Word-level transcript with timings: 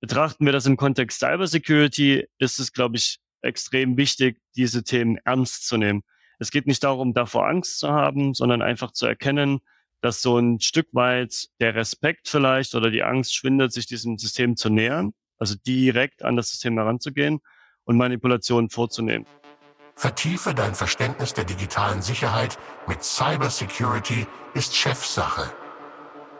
Betrachten 0.00 0.44
wir 0.44 0.52
das 0.52 0.66
im 0.66 0.76
Kontext 0.76 1.20
Cybersecurity, 1.20 2.26
ist 2.38 2.58
es, 2.58 2.72
glaube 2.72 2.96
ich, 2.96 3.18
extrem 3.42 3.96
wichtig, 3.96 4.40
diese 4.56 4.84
Themen 4.84 5.18
ernst 5.24 5.66
zu 5.66 5.76
nehmen. 5.76 6.02
Es 6.38 6.50
geht 6.50 6.66
nicht 6.66 6.84
darum, 6.84 7.14
davor 7.14 7.48
Angst 7.48 7.78
zu 7.78 7.88
haben, 7.88 8.34
sondern 8.34 8.60
einfach 8.60 8.92
zu 8.92 9.06
erkennen, 9.06 9.60
dass 10.02 10.20
so 10.20 10.38
ein 10.38 10.60
Stück 10.60 10.88
weit 10.92 11.48
der 11.60 11.74
Respekt 11.74 12.28
vielleicht 12.28 12.74
oder 12.74 12.90
die 12.90 13.02
Angst 13.02 13.34
schwindet, 13.34 13.72
sich 13.72 13.86
diesem 13.86 14.18
System 14.18 14.56
zu 14.56 14.68
nähern, 14.68 15.14
also 15.38 15.54
direkt 15.66 16.22
an 16.22 16.36
das 16.36 16.50
System 16.50 16.76
heranzugehen 16.76 17.40
und 17.84 17.96
Manipulationen 17.96 18.68
vorzunehmen. 18.68 19.26
Vertiefe 19.94 20.52
dein 20.52 20.74
Verständnis 20.74 21.32
der 21.32 21.44
digitalen 21.44 22.02
Sicherheit 22.02 22.58
mit 22.86 23.02
Cybersecurity 23.02 24.26
ist 24.52 24.76
Chefsache. 24.76 25.50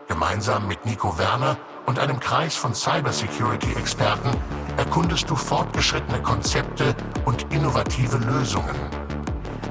Gemeinsam 0.09 0.69
mit 0.69 0.87
Nico 0.87 1.19
Werner 1.19 1.57
und 1.87 1.99
einem 1.99 2.21
Kreis 2.21 2.55
von 2.55 2.73
Cybersecurity-Experten 2.73 4.31
erkundest 4.77 5.29
du 5.29 5.35
fortgeschrittene 5.35 6.23
Konzepte 6.23 6.95
und 7.25 7.53
innovative 7.53 8.19
Lösungen. 8.19 8.77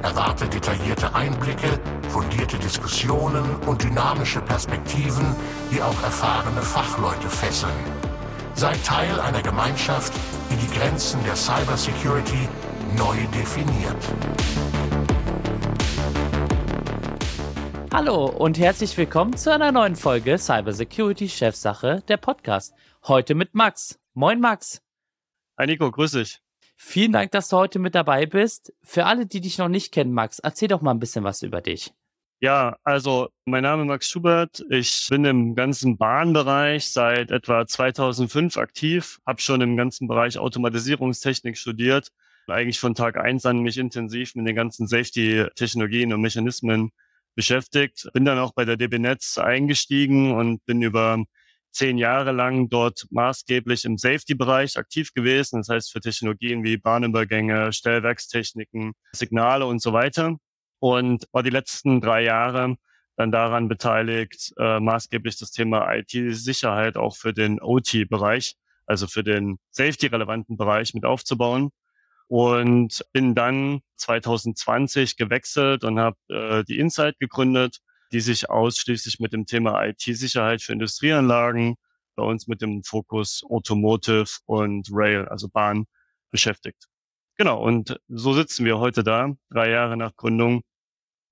Erwarte 0.01 0.47
detaillierte 0.49 1.15
Einblicke, 1.15 1.79
fundierte 2.09 2.57
Diskussionen 2.57 3.45
und 3.65 3.81
dynamische 3.81 4.41
Perspektiven, 4.41 5.35
die 5.71 5.81
auch 5.81 6.03
erfahrene 6.03 6.61
Fachleute 6.61 7.29
fesseln. 7.29 7.71
Sei 8.55 8.75
Teil 8.83 9.19
einer 9.21 9.41
Gemeinschaft, 9.41 10.13
die 10.51 10.57
die 10.57 10.77
Grenzen 10.77 11.23
der 11.23 11.37
Cybersecurity 11.37 12.49
neu 12.97 13.15
definiert. 13.33 13.97
Hallo 17.95 18.25
und 18.25 18.59
herzlich 18.59 18.97
willkommen 18.97 19.37
zu 19.37 19.53
einer 19.53 19.71
neuen 19.71 19.95
Folge 19.95 20.37
Cybersecurity 20.37 21.29
Chefsache, 21.29 22.03
der 22.09 22.17
Podcast. 22.17 22.73
Heute 23.07 23.35
mit 23.35 23.55
Max. 23.55 23.97
Moin 24.13 24.41
Max. 24.41 24.81
Hi 25.57 25.65
Nico, 25.65 25.89
grüß 25.89 26.11
dich. 26.11 26.41
Vielen 26.75 27.13
Dank, 27.13 27.31
dass 27.31 27.47
du 27.47 27.55
heute 27.55 27.79
mit 27.79 27.95
dabei 27.95 28.25
bist. 28.25 28.73
Für 28.83 29.05
alle, 29.05 29.25
die 29.25 29.39
dich 29.39 29.57
noch 29.59 29.69
nicht 29.69 29.93
kennen, 29.93 30.11
Max, 30.11 30.39
erzähl 30.39 30.67
doch 30.67 30.81
mal 30.81 30.91
ein 30.91 30.99
bisschen 30.99 31.23
was 31.23 31.41
über 31.41 31.61
dich. 31.61 31.93
Ja, 32.41 32.75
also 32.83 33.29
mein 33.45 33.63
Name 33.63 33.83
ist 33.83 33.87
Max 33.87 34.09
Schubert. 34.09 34.61
Ich 34.69 35.07
bin 35.09 35.23
im 35.23 35.55
ganzen 35.55 35.97
Bahnbereich 35.97 36.91
seit 36.91 37.31
etwa 37.31 37.65
2005 37.65 38.57
aktiv, 38.57 39.19
habe 39.25 39.39
schon 39.39 39.61
im 39.61 39.77
ganzen 39.77 40.09
Bereich 40.09 40.37
Automatisierungstechnik 40.37 41.57
studiert, 41.57 42.09
eigentlich 42.47 42.77
von 42.77 42.93
Tag 42.93 43.15
eins 43.15 43.45
an 43.45 43.59
mich 43.59 43.77
intensiv 43.77 44.35
mit 44.35 44.45
den 44.45 44.55
ganzen 44.57 44.85
Safety-Technologien 44.85 46.11
und 46.11 46.19
Mechanismen 46.19 46.91
beschäftigt. 47.35 48.07
Bin 48.13 48.25
dann 48.25 48.39
auch 48.39 48.53
bei 48.53 48.65
der 48.65 48.77
DB 48.77 48.99
Netz 48.99 49.37
eingestiegen 49.37 50.33
und 50.33 50.65
bin 50.65 50.81
über 50.81 51.23
zehn 51.71 51.97
Jahre 51.97 52.31
lang 52.31 52.69
dort 52.69 53.05
maßgeblich 53.11 53.85
im 53.85 53.97
Safety-Bereich 53.97 54.77
aktiv 54.77 55.13
gewesen. 55.13 55.59
Das 55.59 55.69
heißt 55.69 55.91
für 55.91 55.99
Technologien 55.99 56.63
wie 56.63 56.77
Bahnübergänge, 56.77 57.73
Stellwerkstechniken, 57.73 58.93
Signale 59.11 59.65
und 59.65 59.81
so 59.81 59.91
weiter 59.91 60.37
und 60.79 61.25
war 61.31 61.43
die 61.43 61.49
letzten 61.49 62.01
drei 62.01 62.23
Jahre 62.23 62.75
dann 63.17 63.31
daran 63.31 63.67
beteiligt, 63.67 64.53
äh, 64.57 64.79
maßgeblich 64.79 65.37
das 65.37 65.51
Thema 65.51 65.93
IT-Sicherheit 65.93 66.97
auch 66.97 67.15
für 67.15 67.33
den 67.33 67.61
OT-Bereich, 67.61 68.55
also 68.85 69.07
für 69.07 69.23
den 69.23 69.57
safety-relevanten 69.71 70.57
Bereich 70.57 70.93
mit 70.93 71.05
aufzubauen. 71.05 71.69
Und 72.27 73.05
bin 73.13 73.35
dann 73.35 73.81
2020 73.97 75.17
gewechselt 75.17 75.83
und 75.83 75.99
habe 75.99 76.17
äh, 76.29 76.63
die 76.63 76.79
Insight 76.79 77.19
gegründet, 77.19 77.79
die 78.11 78.19
sich 78.19 78.49
ausschließlich 78.49 79.19
mit 79.19 79.33
dem 79.33 79.45
Thema 79.45 79.85
IT-Sicherheit 79.85 80.61
für 80.61 80.73
Industrieanlagen, 80.73 81.75
bei 82.15 82.23
uns 82.23 82.47
mit 82.47 82.61
dem 82.61 82.83
Fokus 82.83 83.43
Automotive 83.49 84.39
und 84.45 84.87
Rail, 84.91 85.27
also 85.27 85.49
Bahn, 85.49 85.85
beschäftigt. 86.31 86.87
Genau, 87.37 87.61
und 87.61 87.99
so 88.07 88.33
sitzen 88.33 88.65
wir 88.65 88.79
heute 88.79 89.03
da, 89.03 89.33
drei 89.49 89.69
Jahre 89.69 89.97
nach 89.97 90.15
Gründung. 90.15 90.61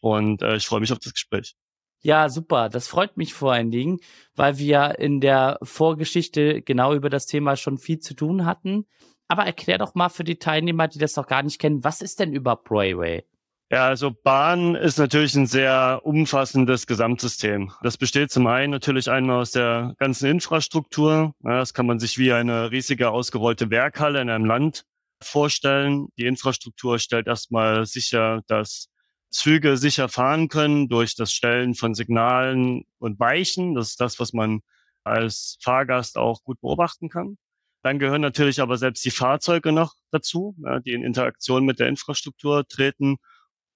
Und 0.02 0.42
äh, 0.42 0.58
ich 0.58 0.68
freue 0.68 0.82
mich 0.82 0.92
auf 0.92 1.00
das 1.00 1.14
Gespräch. 1.14 1.56
Ja, 2.02 2.28
super. 2.28 2.68
Das 2.68 2.90
freut 2.90 3.16
mich 3.16 3.34
vor 3.34 3.53
allen 3.53 3.72
Dingen, 3.72 4.00
weil 4.36 4.58
wir 4.58 5.00
in 5.00 5.22
der 5.22 5.58
Vorgeschichte 5.64 6.62
genau 6.62 6.94
über 6.94 7.09
das 7.09 7.26
Thema 7.26 7.56
schon 7.56 7.78
viel 7.78 8.00
zu 8.00 8.14
tun 8.14 8.46
hatten. 8.46 8.86
Aber 9.28 9.45
erklär 9.45 9.78
doch 9.78 9.95
mal 9.95 10.09
für 10.09 10.23
die 10.23 10.38
Teilnehmer, 10.38 10.88
die 10.88 11.00
das 11.00 11.16
noch 11.16 11.28
gar 11.28 11.44
nicht 11.44 11.59
kennen, 11.59 11.84
was 11.84 12.01
ist 12.01 12.19
denn 12.19 12.34
über 12.34 12.56
Brayway? 12.56 13.23
Ja, 13.72 13.88
also 13.88 14.11
Bahn 14.11 14.75
ist 14.75 15.00
natürlich 15.00 15.34
ein 15.34 15.47
sehr 15.47 16.01
umfassendes 16.03 16.85
Gesamtsystem. 16.85 17.72
Das 17.81 17.97
besteht 17.97 18.29
zum 18.29 18.45
einen 18.45 18.69
natürlich 18.69 19.09
einmal 19.09 19.41
aus 19.41 19.50
der 19.50 19.95
ganzen 19.97 20.29
Infrastruktur. 20.29 21.34
Das 21.39 21.73
kann 21.73 21.88
man 21.88 21.97
sich 21.97 22.19
wie 22.19 22.34
eine 22.34 22.69
riesige 22.69 23.09
ausgerollte 23.09 23.72
Werkhalle 23.72 24.22
in 24.22 24.29
einem 24.29 24.45
Land 24.45 24.85
vorstellen. 25.23 26.09
Die 26.17 26.28
Infrastruktur 26.28 27.00
stellt 27.00 27.25
erstmal 27.25 27.88
sicher, 27.88 28.41
dass 28.45 28.90
Züge 29.31 29.78
sicher 29.78 30.07
fahren 30.07 30.50
können 30.50 30.88
durch 30.88 31.16
das 31.16 31.34
Stellen 31.34 31.73
von 31.73 31.95
Signalen 31.95 32.84
und 33.00 33.19
Weichen. 33.19 33.73
Das 33.73 33.90
ist 33.90 34.00
das, 34.00 34.19
was 34.19 34.34
man 34.34 34.61
als 35.03 35.57
Fahrgast 35.61 36.17
auch 36.19 36.44
gut 36.44 36.61
beobachten 36.61 37.09
kann. 37.09 37.38
Dann 37.84 38.00
gehören 38.00 38.22
natürlich 38.22 38.62
aber 38.62 38.78
selbst 38.78 39.04
die 39.06 39.12
Fahrzeuge 39.12 39.72
noch 39.74 39.94
dazu, 40.10 40.56
die 40.86 40.94
in 40.94 41.04
Interaktion 41.04 41.66
mit 41.66 41.80
der 41.80 41.90
Infrastruktur 41.90 42.66
treten, 42.68 43.18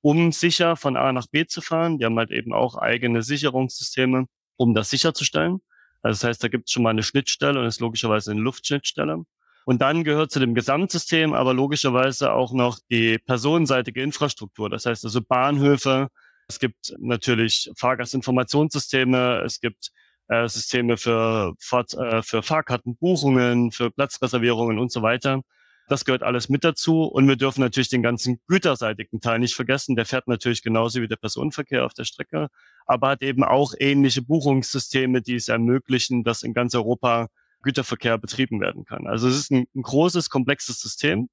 um 0.02 0.32
sicher 0.32 0.78
von 0.78 0.96
A 0.96 1.12
nach 1.12 1.28
B 1.28 1.46
zu 1.46 1.62
fahren. 1.62 2.00
Die 2.00 2.06
haben 2.06 2.18
halt 2.18 2.32
eben 2.32 2.54
auch 2.54 2.78
eigene 2.78 3.22
Sicherungssysteme, 3.22 4.28
um 4.56 4.74
das 4.74 4.90
sicherzustellen. 4.90 5.60
Also 6.02 6.22
das 6.22 6.30
heißt, 6.30 6.44
da 6.44 6.48
gibt 6.48 6.70
es 6.70 6.72
schon 6.72 6.84
mal 6.84 6.92
eine 6.92 7.04
Schnittstelle 7.04 7.60
und 7.60 7.66
ist 7.66 7.82
logischerweise 7.82 8.32
eine 8.32 8.40
Luftschnittstelle. 8.40 9.24
Und 9.66 9.82
dann 9.82 10.06
gehört 10.06 10.32
zu 10.32 10.40
dem 10.40 10.56
Gesamtsystem 10.56 11.34
aber 11.34 11.54
logischerweise 11.54 12.32
auch 12.32 12.54
noch 12.54 12.80
die 12.90 13.18
personenseitige 13.18 14.02
Infrastruktur. 14.02 14.70
Das 14.70 14.86
heißt 14.86 15.04
also 15.04 15.22
Bahnhöfe. 15.22 16.08
Es 16.48 16.60
gibt 16.60 16.96
natürlich 17.00 17.70
Fahrgastinformationssysteme. 17.76 19.42
Es 19.44 19.60
gibt 19.60 19.92
äh, 20.30 20.48
Systeme 20.48 20.98
für, 20.98 21.54
Fahrt, 21.60 21.94
äh, 21.94 22.22
für 22.22 22.44
Fahrkartenbuchungen, 22.44 23.72
für 23.72 23.92
Platzreservierungen 23.92 24.80
und 24.80 24.92
so 24.92 25.02
weiter. 25.02 25.42
Das 25.90 26.04
gehört 26.04 26.24
alles 26.24 26.50
mit 26.50 26.64
dazu. 26.64 27.04
Und 27.04 27.28
wir 27.28 27.38
dürfen 27.38 27.62
natürlich 27.62 27.90
den 27.90 28.04
ganzen 28.04 28.42
güterseitigen 28.48 29.22
Teil 29.22 29.40
nicht 29.40 29.56
vergessen. 29.56 29.96
Der 29.96 30.06
fährt 30.06 30.28
natürlich 30.28 30.62
genauso 30.62 31.02
wie 31.02 31.08
der 31.08 31.16
Personenverkehr 31.16 31.86
auf 31.86 31.94
der 31.94 32.04
Strecke, 32.04 32.50
aber 32.86 33.10
hat 33.10 33.22
eben 33.22 33.44
auch 33.44 33.74
ähnliche 33.80 34.22
Buchungssysteme, 34.22 35.22
die 35.22 35.36
es 35.36 35.48
ermöglichen, 35.48 36.24
dass 36.24 36.44
in 36.44 36.54
ganz 36.54 36.76
Europa 36.76 37.28
Güterverkehr 37.64 38.18
betrieben 38.18 38.60
werden 38.60 38.86
kann. 38.86 39.08
Also 39.08 39.28
es 39.28 39.38
ist 39.38 39.52
ein, 39.52 39.66
ein 39.76 39.82
großes, 39.82 40.30
komplexes 40.30 40.80
System, 40.80 41.30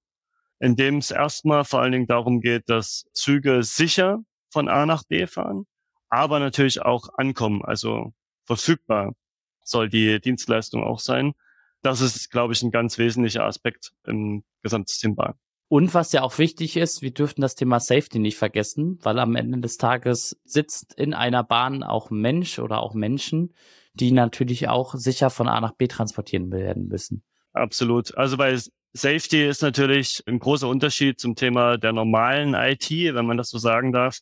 in 0.60 0.76
dem 0.76 0.98
es 0.98 1.10
erstmal 1.10 1.64
vor 1.64 1.80
allen 1.80 1.92
Dingen 1.92 2.06
darum 2.06 2.40
geht, 2.40 2.68
dass 2.68 3.06
Züge 3.12 3.62
sicher 3.62 4.20
von 4.50 4.68
A 4.68 4.86
nach 4.86 5.04
B 5.04 5.26
fahren, 5.26 5.66
aber 6.08 6.38
natürlich 6.38 6.82
auch 6.82 7.08
ankommen, 7.18 7.62
also 7.64 8.12
verfügbar 8.44 9.14
soll 9.62 9.88
die 9.88 10.20
Dienstleistung 10.20 10.84
auch 10.84 11.00
sein. 11.00 11.34
Das 11.82 12.00
ist, 12.00 12.30
glaube 12.30 12.52
ich, 12.52 12.62
ein 12.62 12.70
ganz 12.70 12.98
wesentlicher 12.98 13.44
Aspekt 13.44 13.92
im 14.06 14.44
Gesamtsystem 14.62 15.14
Bahn. 15.14 15.34
Und 15.68 15.92
was 15.94 16.12
ja 16.12 16.22
auch 16.22 16.38
wichtig 16.38 16.76
ist, 16.76 17.02
wir 17.02 17.10
dürften 17.10 17.40
das 17.40 17.54
Thema 17.54 17.80
Safety 17.80 18.18
nicht 18.18 18.36
vergessen, 18.36 18.98
weil 19.02 19.18
am 19.18 19.34
Ende 19.34 19.58
des 19.58 19.76
Tages 19.76 20.38
sitzt 20.44 20.94
in 20.94 21.14
einer 21.14 21.42
Bahn 21.42 21.82
auch 21.82 22.10
Mensch 22.10 22.58
oder 22.58 22.80
auch 22.80 22.94
Menschen, 22.94 23.52
die 23.94 24.12
natürlich 24.12 24.68
auch 24.68 24.94
sicher 24.94 25.30
von 25.30 25.48
A 25.48 25.60
nach 25.60 25.72
B 25.72 25.88
transportieren 25.88 26.52
werden 26.52 26.88
müssen. 26.88 27.24
Absolut. 27.52 28.16
Also 28.16 28.36
bei 28.36 28.56
Safety 28.92 29.44
ist 29.44 29.62
natürlich 29.62 30.22
ein 30.28 30.38
großer 30.38 30.68
Unterschied 30.68 31.18
zum 31.18 31.34
Thema 31.34 31.76
der 31.76 31.92
normalen 31.92 32.54
IT, 32.54 32.90
wenn 32.90 33.26
man 33.26 33.36
das 33.36 33.50
so 33.50 33.58
sagen 33.58 33.92
darf. 33.92 34.18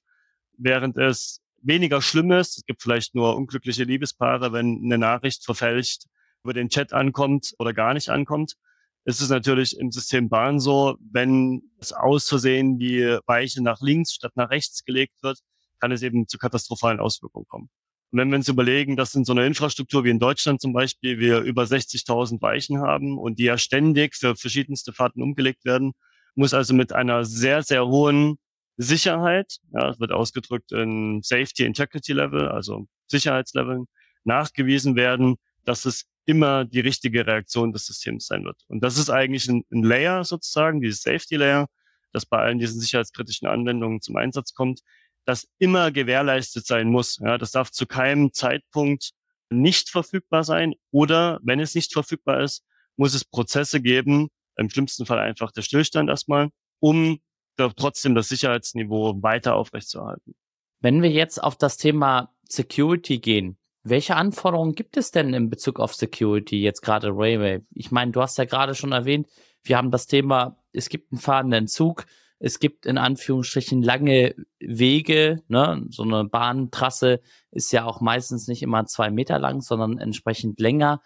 Während 0.57 0.97
es 0.97 1.42
weniger 1.63 2.03
schlimm 2.03 2.33
ist, 2.33 2.59
es 2.59 2.65
gibt 2.65 2.83
vielleicht 2.83 3.15
nur 3.15 3.37
unglückliche 3.37 3.85
Liebespaare, 3.85 4.53
wenn 4.53 4.81
eine 4.85 4.99
Nachricht 4.99 5.45
verfälscht 5.45 6.05
über 6.43 6.53
den 6.53 6.69
Chat 6.69 6.93
ankommt 6.93 7.55
oder 7.59 7.73
gar 7.73 7.95
nicht 7.95 8.09
ankommt, 8.09 8.55
ist 9.05 9.21
es 9.21 9.31
natürlich 9.31 9.79
im 9.79 9.91
System 9.91 10.29
Bahn 10.29 10.61
so, 10.61 10.97
wenn 11.01 11.63
es 11.81 11.93
aus 11.93 12.29
Versehen 12.29 12.79
die 12.79 13.19
Weiche 13.27 13.63
nach 13.63 13.81
links 13.81 14.15
statt 14.15 14.33
nach 14.37 14.51
rechts 14.51 14.85
gelegt 14.85 15.15
wird, 15.23 15.39
kann 15.81 15.93
es 15.93 16.03
eben 16.03 16.29
zu 16.29 16.39
katastrophalen 16.39 17.01
Auswirkungen 17.01 17.47
kommen. 17.49 17.69
Und 18.13 18.19
wenn 18.19 18.29
wir 18.29 18.37
uns 18.37 18.49
überlegen, 18.49 18.97
dass 18.97 19.15
in 19.15 19.25
so 19.25 19.33
einer 19.33 19.47
Infrastruktur 19.47 20.05
wie 20.05 20.11
in 20.11 20.19
Deutschland 20.19 20.61
zum 20.61 20.73
Beispiel 20.73 21.19
wir 21.19 21.41
über 21.41 21.65
60.000 21.65 22.41
Weichen 22.43 22.79
haben 22.79 23.19
und 23.19 23.39
die 23.39 23.45
ja 23.45 23.59
ständig 23.59 24.15
für 24.15 24.37
verschiedenste 24.37 24.93
Fahrten 24.93 25.23
umgelegt 25.23 25.65
werden, 25.65 25.93
muss 26.35 26.55
also 26.55 26.75
mit 26.75 26.93
einer 26.93 27.25
sehr, 27.25 27.63
sehr 27.63 27.87
hohen 27.87 28.39
Sicherheit, 28.83 29.57
ja, 29.73 29.99
wird 29.99 30.13
ausgedrückt 30.13 30.73
in 30.73 31.21
Safety 31.23 31.65
Integrity 31.65 32.13
Level, 32.13 32.49
also 32.49 32.87
Sicherheitsleveln, 33.09 33.87
nachgewiesen 34.25 34.97
werden, 34.97 35.37
dass 35.65 35.85
es 35.85 36.07
immer 36.25 36.65
die 36.65 36.81
richtige 36.81 37.27
Reaktion 37.27 37.73
des 37.73 37.87
Systems 37.87 38.27
sein 38.27 38.45
wird. 38.45 38.63
Und 38.69 38.83
das 38.83 38.99
ist 38.99 39.11
eigentlich 39.11 39.49
ein, 39.49 39.65
ein 39.73 39.83
Layer 39.83 40.25
sozusagen, 40.25 40.81
dieses 40.81 41.03
Safety 41.03 41.37
Layer, 41.37 41.67
das 42.13 42.27
bei 42.27 42.39
allen 42.39 42.59
diesen 42.59 42.81
sicherheitskritischen 42.81 43.49
Anwendungen 43.49 44.01
zum 44.01 44.17
Einsatz 44.17 44.55
kommt, 44.55 44.81
das 45.25 45.49
immer 45.59 45.91
gewährleistet 45.91 46.67
sein 46.67 46.89
muss. 46.89 47.19
Ja, 47.19 47.39
das 47.39 47.53
darf 47.53 47.71
zu 47.71 47.87
keinem 47.87 48.33
Zeitpunkt 48.33 49.13
nicht 49.51 49.91
verfügbar 49.91 50.45
sein 50.45 50.75
oder 50.91 51.39
wenn 51.43 51.61
es 51.61 51.75
nicht 51.75 51.93
verfügbar 51.93 52.41
ist, 52.43 52.65
muss 52.97 53.15
es 53.15 53.25
Prozesse 53.25 53.81
geben, 53.81 54.29
im 54.57 54.69
schlimmsten 54.69 55.07
Fall 55.07 55.19
einfach 55.19 55.53
der 55.53 55.63
Stillstand 55.63 56.09
erstmal, 56.09 56.51
um 56.81 57.21
trotzdem 57.57 58.15
das 58.15 58.29
Sicherheitsniveau 58.29 59.23
weiter 59.23 59.55
aufrechtzuerhalten. 59.57 60.35
Wenn 60.81 61.03
wir 61.03 61.11
jetzt 61.11 61.43
auf 61.43 61.57
das 61.57 61.77
Thema 61.77 62.35
Security 62.49 63.19
gehen, 63.19 63.59
welche 63.85 64.17
Anforderungen 64.17 64.75
gibt 64.75 64.97
es 64.97 65.11
denn 65.11 65.35
in 65.35 65.51
Bezug 65.51 65.81
auf 65.81 65.95
Security 65.95 66.61
jetzt 66.61 66.83
gerade 66.83 67.09
Railway? 67.13 67.61
Ich 67.73 67.91
meine, 67.91 68.13
du 68.13 68.21
hast 68.21 68.39
ja 68.39 68.45
gerade 68.45 68.75
schon 68.75 68.93
erwähnt, 68.93 69.29
wir 69.65 69.77
haben 69.77 69.91
das 69.91 70.07
Thema, 70.07 70.57
es 70.73 70.89
gibt 70.89 71.13
einen 71.13 71.21
fahrenden 71.21 71.67
Zug, 71.67 72.07
es 72.39 72.59
gibt 72.59 72.87
in 72.87 72.99
Anführungsstrichen 72.99 73.83
lange 73.83 74.35
Wege, 74.59 75.43
ne? 75.47 75.85
So 75.91 76.03
eine 76.03 76.25
Bahntrasse 76.25 77.21
ist 77.53 77.73
ja 77.73 77.85
auch 77.85 78.01
meistens 78.01 78.49
nicht 78.49 78.63
immer 78.63 78.85
zwei 78.87 79.11
Meter 79.11 79.39
lang, 79.39 79.61
sondern 79.61 79.99
entsprechend 79.99 80.59
länger. 80.59 81.01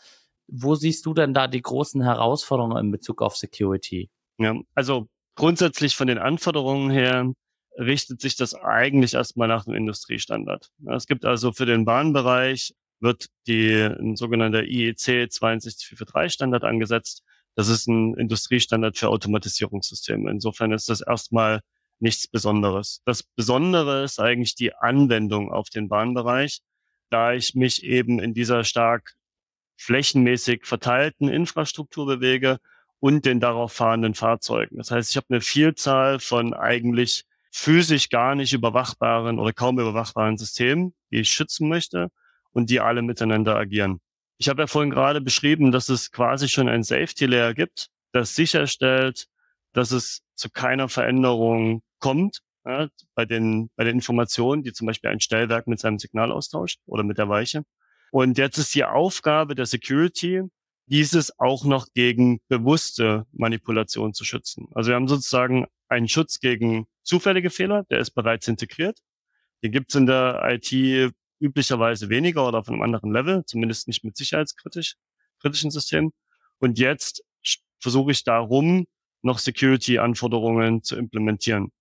Wo 0.48 0.74
siehst 0.74 1.04
du 1.04 1.12
denn 1.12 1.34
da 1.34 1.46
die 1.46 1.60
großen 1.60 2.02
Herausforderungen 2.02 2.78
in 2.78 2.90
Bezug 2.90 3.20
auf 3.20 3.36
Security? 3.36 4.10
Ja, 4.38 4.54
also 4.74 5.08
grundsätzlich 5.36 5.96
von 5.96 6.08
den 6.08 6.18
Anforderungen 6.18 6.90
her 6.90 7.32
richtet 7.78 8.20
sich 8.20 8.36
das 8.36 8.54
eigentlich 8.54 9.14
erstmal 9.14 9.48
nach 9.48 9.64
dem 9.64 9.74
Industriestandard. 9.74 10.70
Es 10.86 11.06
gibt 11.06 11.24
also 11.24 11.52
für 11.52 11.66
den 11.66 11.84
Bahnbereich 11.84 12.74
wird 13.00 13.28
die 13.46 13.72
ein 13.74 14.16
sogenannter 14.16 14.64
IEC 14.64 15.30
62443 15.30 16.32
Standard 16.32 16.64
angesetzt. 16.64 17.22
Das 17.54 17.68
ist 17.68 17.86
ein 17.86 18.14
Industriestandard 18.14 18.96
für 18.96 19.08
Automatisierungssysteme. 19.08 20.30
Insofern 20.30 20.72
ist 20.72 20.88
das 20.88 21.02
erstmal 21.02 21.60
nichts 21.98 22.26
Besonderes. 22.26 23.02
Das 23.04 23.22
Besondere 23.22 24.04
ist 24.04 24.18
eigentlich 24.18 24.54
die 24.54 24.74
Anwendung 24.74 25.52
auf 25.52 25.68
den 25.68 25.88
Bahnbereich, 25.88 26.60
da 27.10 27.32
ich 27.32 27.54
mich 27.54 27.84
eben 27.84 28.18
in 28.18 28.34
dieser 28.34 28.64
stark 28.64 29.14
flächenmäßig 29.76 30.64
verteilten 30.64 31.28
Infrastruktur 31.28 32.06
bewege 32.06 32.58
und 33.00 33.24
den 33.24 33.40
darauf 33.40 33.72
fahrenden 33.72 34.14
Fahrzeugen. 34.14 34.76
Das 34.78 34.90
heißt, 34.90 35.10
ich 35.10 35.16
habe 35.16 35.26
eine 35.30 35.40
Vielzahl 35.40 36.18
von 36.18 36.54
eigentlich 36.54 37.24
physisch 37.52 38.10
gar 38.10 38.34
nicht 38.34 38.52
überwachbaren 38.52 39.38
oder 39.38 39.52
kaum 39.52 39.78
überwachbaren 39.78 40.36
Systemen, 40.36 40.94
die 41.10 41.20
ich 41.20 41.30
schützen 41.30 41.68
möchte 41.68 42.08
und 42.52 42.70
die 42.70 42.80
alle 42.80 43.02
miteinander 43.02 43.56
agieren. 43.56 44.00
Ich 44.38 44.48
habe 44.48 44.62
ja 44.62 44.66
vorhin 44.66 44.90
gerade 44.90 45.20
beschrieben, 45.20 45.72
dass 45.72 45.88
es 45.88 46.12
quasi 46.12 46.48
schon 46.48 46.68
ein 46.68 46.82
Safety 46.82 47.26
Layer 47.26 47.54
gibt, 47.54 47.88
das 48.12 48.34
sicherstellt, 48.34 49.26
dass 49.72 49.90
es 49.90 50.22
zu 50.34 50.50
keiner 50.50 50.88
Veränderung 50.88 51.82
kommt 51.98 52.40
ja, 52.66 52.88
bei, 53.14 53.24
den, 53.24 53.70
bei 53.76 53.84
den 53.84 53.96
Informationen, 53.96 54.62
die 54.62 54.72
zum 54.72 54.86
Beispiel 54.86 55.10
ein 55.10 55.20
Stellwerk 55.20 55.66
mit 55.66 55.80
seinem 55.80 55.98
Signal 55.98 56.32
austauscht 56.32 56.80
oder 56.86 57.04
mit 57.04 57.18
der 57.18 57.28
Weiche. 57.28 57.62
Und 58.10 58.38
jetzt 58.38 58.58
ist 58.58 58.74
die 58.74 58.84
Aufgabe 58.84 59.54
der 59.54 59.66
Security, 59.66 60.42
dieses 60.86 61.38
auch 61.38 61.64
noch 61.64 61.88
gegen 61.94 62.40
bewusste 62.48 63.26
Manipulation 63.32 64.14
zu 64.14 64.24
schützen. 64.24 64.68
Also 64.74 64.88
wir 64.88 64.94
haben 64.94 65.08
sozusagen 65.08 65.66
einen 65.88 66.08
Schutz 66.08 66.40
gegen 66.40 66.86
zufällige 67.02 67.50
Fehler, 67.50 67.84
der 67.90 67.98
ist 67.98 68.10
bereits 68.10 68.48
integriert. 68.48 68.98
Den 69.62 69.72
gibt 69.72 69.90
es 69.90 69.96
in 69.96 70.06
der 70.06 70.42
IT 70.48 71.12
üblicherweise 71.40 72.08
weniger 72.08 72.46
oder 72.46 72.58
auf 72.58 72.68
einem 72.68 72.82
anderen 72.82 73.12
Level, 73.12 73.44
zumindest 73.46 73.88
nicht 73.88 74.04
mit 74.04 74.16
sicherheitskritisch 74.16 74.94
kritischen 75.40 75.70
Systemen. 75.70 76.12
Und 76.58 76.78
jetzt 76.78 77.22
versuche 77.80 78.12
ich 78.12 78.24
darum, 78.24 78.86
noch 79.22 79.38
Security-Anforderungen 79.38 80.82
zu 80.82 80.96
implementieren. 80.96 81.72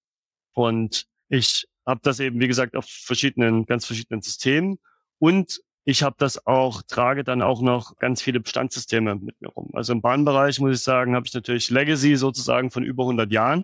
Und 0.53 1.05
ich 1.29 1.67
habe 1.85 2.01
das 2.03 2.19
eben, 2.19 2.39
wie 2.39 2.47
gesagt, 2.47 2.75
auf 2.75 2.85
verschiedenen, 2.87 3.65
ganz 3.65 3.85
verschiedenen 3.85 4.21
Systemen. 4.21 4.79
Und 5.19 5.61
ich 5.85 6.01
habe 6.01 6.15
das 6.17 6.45
auch, 6.47 6.81
trage 6.81 7.23
dann 7.23 7.43
auch 7.43 7.61
noch 7.61 7.97
ganz 7.97 8.21
viele 8.21 8.39
Bestandssysteme 8.39 9.15
mit 9.15 9.39
mir 9.39 9.49
rum. 9.49 9.69
Also 9.73 9.93
im 9.93 10.01
Bahnbereich, 10.01 10.59
muss 10.59 10.77
ich 10.77 10.83
sagen, 10.83 11.15
habe 11.15 11.27
ich 11.27 11.33
natürlich 11.33 11.69
Legacy 11.69 12.15
sozusagen 12.15 12.71
von 12.71 12.83
über 12.83 13.03
100 13.03 13.31
Jahren. 13.31 13.63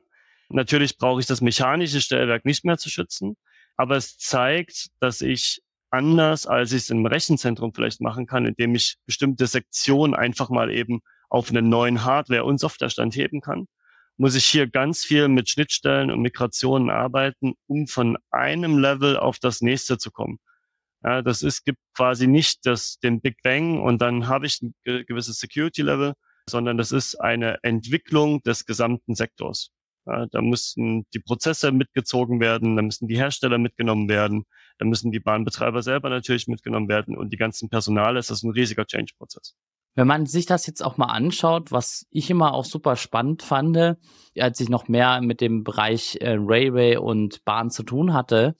Natürlich 0.50 0.98
brauche 0.98 1.20
ich 1.20 1.26
das 1.26 1.42
mechanische 1.42 2.00
Stellwerk 2.00 2.46
nicht 2.46 2.64
mehr 2.64 2.78
zu 2.78 2.90
schützen, 2.90 3.38
aber 3.76 3.96
es 3.96 4.18
zeigt, 4.18 4.90
dass 5.00 5.22
ich 5.22 5.62
anders, 5.90 6.46
als 6.46 6.74
ich 6.74 6.84
es 6.84 6.90
im 6.92 7.06
Rechenzentrum 7.06 7.74
vielleicht 7.74 8.02
machen 8.02 8.28
kann, 8.28 8.46
indem 8.46 8.76
ich 8.76 8.98
bestimmte 9.06 9.48
Sektionen 9.48 10.14
einfach 10.14 10.50
mal 10.50 10.72
eben 10.72 11.02
auf 11.30 11.50
einen 11.50 11.70
neuen 11.70 12.04
Hardware- 12.06 12.46
und 12.46 12.60
Softwarestand 12.60 13.16
heben 13.16 13.42
kann, 13.42 13.68
muss 14.18 14.36
ich 14.36 14.46
hier 14.46 14.68
ganz 14.68 15.04
viel 15.04 15.28
mit 15.28 15.50
Schnittstellen 15.50 16.12
und 16.12 16.22
Migrationen 16.22 16.92
arbeiten, 16.92 17.54
um 17.66 17.88
von 17.88 18.18
einem 18.30 18.78
Level 18.78 19.18
auf 19.18 19.40
das 19.40 19.62
nächste 19.62 19.98
zu 19.98 20.12
kommen. 20.12 20.40
Ja, 21.04 21.22
das 21.22 21.42
ist, 21.42 21.66
gibt 21.66 21.80
quasi 21.96 22.28
nicht 22.28 22.66
das, 22.66 23.00
den 23.00 23.22
Big 23.22 23.42
Bang 23.44 23.82
und 23.82 24.02
dann 24.02 24.28
habe 24.28 24.46
ich 24.46 24.62
ein 24.62 24.74
gewisses 24.86 25.40
Security 25.40 25.82
Level, 25.82 26.14
sondern 26.48 26.78
das 26.78 26.92
ist 26.92 27.16
eine 27.16 27.58
Entwicklung 27.64 28.42
des 28.44 28.66
gesamten 28.66 29.16
Sektors. 29.16 29.72
Ja, 30.06 30.26
da 30.32 30.42
müssen 30.42 31.06
die 31.14 31.20
Prozesse 31.20 31.72
mitgezogen 31.72 32.40
werden, 32.40 32.76
da 32.76 32.82
müssen 32.82 33.08
die 33.08 33.18
Hersteller 33.18 33.60
mitgenommen 33.60 34.10
werden, 34.10 34.46
da 34.80 34.86
müssen 34.86 35.12
die 35.12 35.20
Bahnbetreiber 35.20 35.84
selber 35.84 36.10
natürlich 36.10 36.48
mitgenommen 36.48 36.90
werden 36.90 37.16
und 37.16 37.32
die 37.32 37.38
ganzen 37.38 37.70
Personale. 37.70 38.20
Es 38.20 38.32
ist 38.32 38.44
ein 38.44 38.52
riesiger 38.52 38.86
Change-Prozess. 38.86 39.56
Wenn 39.94 40.08
man 40.08 40.26
sich 40.26 40.46
das 40.46 40.66
jetzt 40.66 40.84
auch 40.84 40.98
mal 40.98 41.08
anschaut, 41.08 41.72
was 41.72 42.08
ich 42.10 42.30
immer 42.30 42.54
auch 42.54 42.66
super 42.66 42.96
spannend 42.96 43.44
fand, 43.44 43.98
als 44.40 44.60
ich 44.60 44.70
noch 44.70 44.88
mehr 44.88 45.22
mit 45.22 45.42
dem 45.42 45.64
Bereich 45.64 46.18
äh, 46.22 46.36
Railway 46.40 46.98
und 46.98 47.44
Bahn 47.44 47.70
zu 47.70 47.84
tun 47.84 48.14
hatte, 48.14 48.56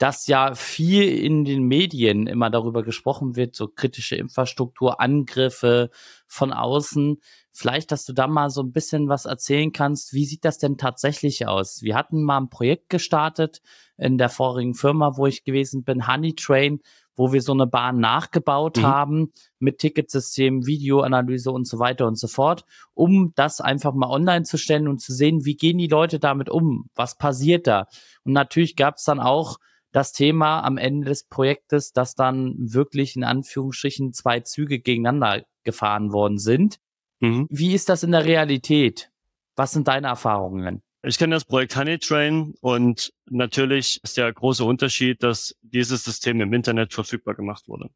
dass 0.00 0.26
ja 0.26 0.54
viel 0.54 1.02
in 1.02 1.44
den 1.44 1.64
Medien 1.64 2.26
immer 2.26 2.48
darüber 2.48 2.82
gesprochen 2.82 3.36
wird, 3.36 3.54
so 3.54 3.68
kritische 3.68 4.16
Infrastruktur, 4.16 4.98
Angriffe 4.98 5.90
von 6.26 6.54
außen. 6.54 7.20
Vielleicht, 7.52 7.92
dass 7.92 8.06
du 8.06 8.14
da 8.14 8.26
mal 8.26 8.48
so 8.48 8.62
ein 8.62 8.72
bisschen 8.72 9.10
was 9.10 9.26
erzählen 9.26 9.72
kannst. 9.72 10.14
Wie 10.14 10.24
sieht 10.24 10.46
das 10.46 10.56
denn 10.56 10.78
tatsächlich 10.78 11.46
aus? 11.46 11.82
Wir 11.82 11.96
hatten 11.96 12.22
mal 12.22 12.38
ein 12.38 12.48
Projekt 12.48 12.88
gestartet 12.88 13.60
in 13.98 14.16
der 14.16 14.30
vorigen 14.30 14.72
Firma, 14.72 15.18
wo 15.18 15.26
ich 15.26 15.44
gewesen 15.44 15.84
bin, 15.84 16.08
Honey 16.08 16.34
Train, 16.34 16.80
wo 17.14 17.34
wir 17.34 17.42
so 17.42 17.52
eine 17.52 17.66
Bahn 17.66 18.00
nachgebaut 18.00 18.78
mhm. 18.78 18.82
haben 18.84 19.32
mit 19.58 19.80
Ticketsystem, 19.80 20.64
Videoanalyse 20.64 21.52
und 21.52 21.68
so 21.68 21.78
weiter 21.78 22.06
und 22.06 22.18
so 22.18 22.26
fort, 22.26 22.64
um 22.94 23.34
das 23.34 23.60
einfach 23.60 23.92
mal 23.92 24.08
online 24.08 24.44
zu 24.44 24.56
stellen 24.56 24.88
und 24.88 25.02
zu 25.02 25.12
sehen, 25.12 25.44
wie 25.44 25.56
gehen 25.56 25.76
die 25.76 25.88
Leute 25.88 26.18
damit 26.18 26.48
um? 26.48 26.88
Was 26.94 27.18
passiert 27.18 27.66
da? 27.66 27.86
Und 28.24 28.32
natürlich 28.32 28.76
gab 28.76 28.96
es 28.96 29.04
dann 29.04 29.20
auch 29.20 29.58
das 29.92 30.12
Thema 30.12 30.60
am 30.60 30.78
Ende 30.78 31.08
des 31.08 31.24
Projektes, 31.24 31.92
dass 31.92 32.14
dann 32.14 32.54
wirklich 32.58 33.16
in 33.16 33.24
Anführungsstrichen 33.24 34.12
zwei 34.12 34.40
Züge 34.40 34.78
gegeneinander 34.78 35.44
gefahren 35.64 36.12
worden 36.12 36.38
sind. 36.38 36.78
Mhm. 37.20 37.46
Wie 37.50 37.74
ist 37.74 37.88
das 37.88 38.02
in 38.02 38.12
der 38.12 38.24
Realität? 38.24 39.10
Was 39.56 39.72
sind 39.72 39.88
deine 39.88 40.08
Erfahrungen? 40.08 40.82
Ich 41.02 41.18
kenne 41.18 41.34
das 41.34 41.44
Projekt 41.44 41.76
Honey 41.76 41.98
Train 41.98 42.54
und 42.60 43.12
natürlich 43.30 44.00
ist 44.02 44.16
der 44.16 44.32
große 44.32 44.64
Unterschied, 44.64 45.22
dass 45.22 45.56
dieses 45.62 46.04
System 46.04 46.40
im 46.40 46.52
Internet 46.52 46.92
verfügbar 46.92 47.34
gemacht 47.34 47.68
wurde. 47.68 47.90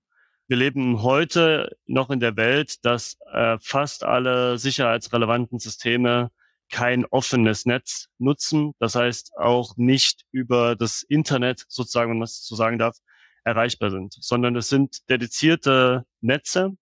Wir 0.46 0.56
leben 0.56 1.02
heute 1.02 1.76
noch 1.86 2.10
in 2.10 2.20
der 2.20 2.36
Welt, 2.36 2.84
dass 2.84 3.18
äh, 3.32 3.56
fast 3.60 4.04
alle 4.04 4.58
sicherheitsrelevanten 4.58 5.58
Systeme 5.58 6.30
kein 6.70 7.04
offenes 7.06 7.66
Netz 7.66 8.08
nutzen. 8.18 8.72
Das 8.78 8.94
heißt 8.94 9.32
auch 9.36 9.76
nicht 9.76 10.24
über 10.32 10.76
das 10.76 11.02
Internet, 11.02 11.64
sozusagen, 11.68 12.10
wenn 12.10 12.18
man 12.18 12.24
das 12.26 12.44
so 12.44 12.56
sagen 12.56 12.78
darf, 12.78 12.96
erreichbar 13.44 13.90
sind, 13.90 14.16
sondern 14.20 14.56
es 14.56 14.68
sind 14.68 15.08
dedizierte 15.10 16.04
Netze, 16.20 16.76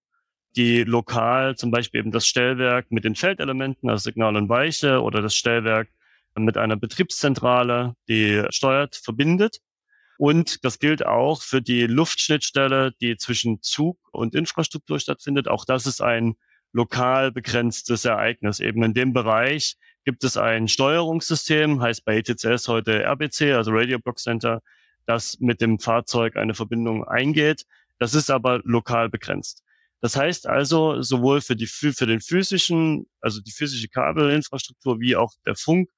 die 0.57 0.85
lokal 0.85 1.57
zum 1.57 1.71
Beispiel 1.71 2.01
eben 2.01 2.13
das 2.13 2.27
Stellwerk 2.27 2.91
mit 2.91 3.05
den 3.05 3.17
Feldelementen, 3.17 3.91
also 3.91 4.03
Signal 4.03 4.37
und 4.37 4.49
Weiche 4.49 5.03
oder 5.03 5.23
das 5.23 5.35
Stellwerk 5.35 5.89
mit 6.35 6.57
einer 6.57 6.77
Betriebszentrale, 6.77 7.95
die 8.09 8.45
steuert, 8.51 8.97
verbindet. 8.97 9.59
Und 10.19 10.65
das 10.65 10.79
gilt 10.79 11.05
auch 11.05 11.43
für 11.43 11.63
die 11.63 11.87
Luftschnittstelle, 11.87 12.93
die 13.01 13.17
zwischen 13.17 13.61
Zug 13.63 13.99
und 14.13 14.35
Infrastruktur 14.35 15.01
stattfindet. 15.01 15.49
Auch 15.49 15.65
das 15.65 15.87
ist 15.87 16.01
ein 16.01 16.37
lokal 16.73 17.33
begrenztes 17.33 18.05
Ereignis. 18.05 18.61
Eben 18.61 18.83
in 18.83 18.95
dem 18.95 19.13
Bereich 19.13 19.77
gibt 20.05 20.25
es 20.25 20.37
ein 20.37 20.69
Steuerungssystem, 20.69 21.81
heißt 21.81 22.05
bei 22.05 22.17
ETCS 22.17 22.69
heute 22.69 23.05
RBC, 23.05 23.53
also 23.53 23.71
Radio 23.73 23.99
Block 23.99 24.19
Center, 24.19 24.61
das 25.07 25.39
mit 25.41 25.61
dem 25.61 25.79
Fahrzeug 25.79 26.37
eine 26.37 26.55
Verbindung 26.55 27.05
eingeht. 27.05 27.65
Das 27.99 28.15
ist 28.15 28.31
aber 28.31 28.61
lokal 28.65 29.09
begrenzt. 29.09 29.63
Das 30.01 30.17
heißt 30.17 30.49
also, 30.49 31.01
sowohl 31.01 31.41
für, 31.41 31.55
die, 31.55 31.67
für 31.67 32.07
den 32.07 32.21
physischen, 32.21 33.07
also 33.21 33.41
die 33.41 33.53
physische 33.53 33.89
Kabelinfrastruktur 33.89 34.99
wie 34.99 35.15
auch 35.15 35.33
der 35.47 35.55
Funk, 35.55 35.91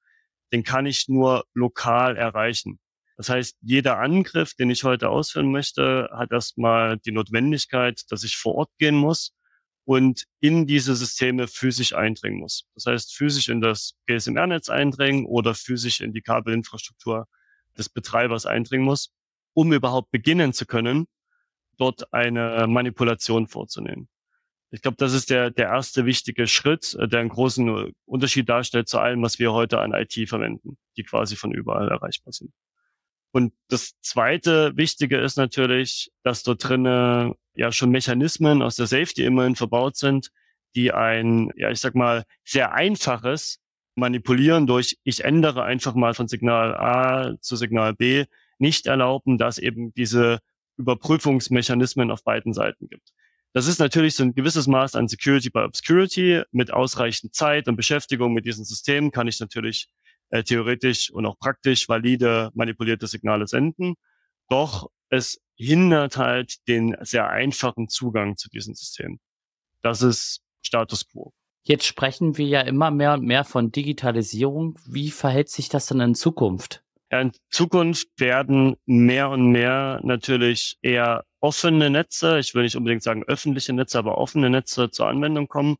den 0.53 0.63
kann 0.63 0.85
ich 0.85 1.07
nur 1.07 1.45
lokal 1.55 2.15
erreichen. 2.15 2.79
Das 3.17 3.29
heißt, 3.29 3.57
jeder 3.61 3.97
Angriff, 3.97 4.53
den 4.53 4.69
ich 4.69 4.83
heute 4.83 5.09
ausführen 5.09 5.51
möchte, 5.51 6.09
hat 6.13 6.31
erstmal 6.31 6.97
die 6.99 7.13
Notwendigkeit, 7.13 8.03
dass 8.09 8.23
ich 8.23 8.37
vor 8.37 8.55
Ort 8.55 8.69
gehen 8.77 8.95
muss 8.95 9.33
und 9.85 10.25
in 10.39 10.65
diese 10.67 10.95
Systeme 10.95 11.47
physisch 11.47 11.93
eindringen 11.93 12.39
muss. 12.39 12.67
Das 12.73 12.87
heißt, 12.87 13.15
physisch 13.15 13.49
in 13.49 13.61
das 13.61 13.95
GSMR-Netz 14.07 14.69
eindringen 14.69 15.25
oder 15.25 15.53
physisch 15.53 16.01
in 16.01 16.11
die 16.11 16.21
Kabelinfrastruktur 16.21 17.27
des 17.77 17.89
Betreibers 17.89 18.45
eindringen 18.45 18.85
muss, 18.85 19.13
um 19.53 19.71
überhaupt 19.71 20.11
beginnen 20.11 20.53
zu 20.53 20.65
können, 20.65 21.07
dort 21.77 22.11
eine 22.13 22.65
Manipulation 22.67 23.47
vorzunehmen. 23.47 24.09
Ich 24.71 24.81
glaube, 24.81 24.97
das 24.97 25.13
ist 25.13 25.29
der, 25.29 25.51
der 25.51 25.67
erste 25.67 26.05
wichtige 26.05 26.47
Schritt, 26.47 26.95
äh, 26.99 27.07
der 27.07 27.21
einen 27.21 27.29
großen 27.29 27.93
Unterschied 28.05 28.49
darstellt 28.49 28.89
zu 28.89 28.99
allem, 28.99 29.21
was 29.21 29.39
wir 29.39 29.53
heute 29.53 29.79
an 29.79 29.93
IT 29.93 30.27
verwenden, 30.27 30.77
die 30.97 31.03
quasi 31.03 31.35
von 31.35 31.53
überall 31.53 31.89
erreichbar 31.89 32.33
sind. 32.33 32.51
Und 33.31 33.53
das 33.69 33.93
zweite 34.01 34.75
Wichtige 34.75 35.17
ist 35.17 35.37
natürlich, 35.37 36.11
dass 36.23 36.43
dort 36.43 36.63
drinnen 36.63 37.33
ja 37.55 37.71
schon 37.71 37.89
Mechanismen 37.89 38.61
aus 38.61 38.75
der 38.75 38.87
Safety 38.87 39.25
immerhin 39.25 39.55
verbaut 39.55 39.97
sind, 39.97 40.31
die 40.75 40.91
ein, 40.91 41.51
ja, 41.55 41.71
ich 41.71 41.79
sag 41.79 41.95
mal, 41.95 42.25
sehr 42.43 42.73
einfaches 42.73 43.59
Manipulieren 43.95 44.67
durch 44.67 44.97
ich 45.03 45.23
ändere 45.23 45.63
einfach 45.63 45.95
mal 45.95 46.13
von 46.13 46.27
Signal 46.27 46.75
A 46.75 47.39
zu 47.39 47.55
Signal 47.55 47.93
B 47.93 48.25
nicht 48.59 48.87
erlauben, 48.87 49.37
dass 49.37 49.57
eben 49.57 49.93
diese 49.93 50.39
Überprüfungsmechanismen 50.77 52.11
auf 52.11 52.23
beiden 52.23 52.53
Seiten 52.53 52.89
gibt. 52.89 53.13
Das 53.53 53.67
ist 53.67 53.79
natürlich 53.79 54.15
so 54.15 54.23
ein 54.23 54.35
gewisses 54.35 54.67
Maß 54.67 54.95
an 54.95 55.07
Security 55.07 55.49
by 55.49 55.59
Obscurity. 55.59 56.41
Mit 56.51 56.73
ausreichend 56.73 57.33
Zeit 57.33 57.69
und 57.69 57.77
Beschäftigung 57.77 58.33
mit 58.33 58.45
diesen 58.45 58.65
Systemen 58.65 59.11
kann 59.11 59.29
ich 59.29 59.39
natürlich 59.39 59.87
äh, 60.29 60.43
theoretisch 60.43 61.09
und 61.09 61.25
auch 61.25 61.39
praktisch 61.39 61.87
valide 61.87 62.51
manipulierte 62.53 63.07
Signale 63.07 63.47
senden. 63.47 63.95
Doch 64.49 64.89
es 65.09 65.39
hindert 65.55 66.17
halt 66.17 66.67
den 66.67 66.95
sehr 67.01 67.29
einfachen 67.29 67.87
Zugang 67.87 68.37
zu 68.37 68.49
diesen 68.49 68.75
Systemen. 68.75 69.19
Das 69.81 70.01
ist 70.01 70.41
Status 70.61 71.07
quo. 71.07 71.33
Jetzt 71.63 71.85
sprechen 71.85 72.37
wir 72.37 72.45
ja 72.45 72.61
immer 72.61 72.91
mehr 72.91 73.13
und 73.13 73.23
mehr 73.23 73.43
von 73.43 73.71
Digitalisierung. 73.71 74.77
Wie 74.85 75.09
verhält 75.09 75.49
sich 75.49 75.69
das 75.69 75.87
dann 75.87 75.99
in 75.99 76.15
Zukunft? 76.15 76.83
In 77.09 77.31
Zukunft 77.49 78.07
werden 78.17 78.75
mehr 78.85 79.29
und 79.29 79.51
mehr 79.51 79.99
natürlich 80.03 80.77
eher 80.81 81.23
offene 81.39 81.89
Netze, 81.89 82.39
ich 82.39 82.53
will 82.55 82.63
nicht 82.63 82.75
unbedingt 82.75 83.03
sagen 83.03 83.23
öffentliche 83.23 83.73
Netze, 83.73 83.99
aber 83.99 84.17
offene 84.17 84.49
Netze 84.49 84.89
zur 84.89 85.07
Anwendung 85.07 85.47
kommen 85.47 85.77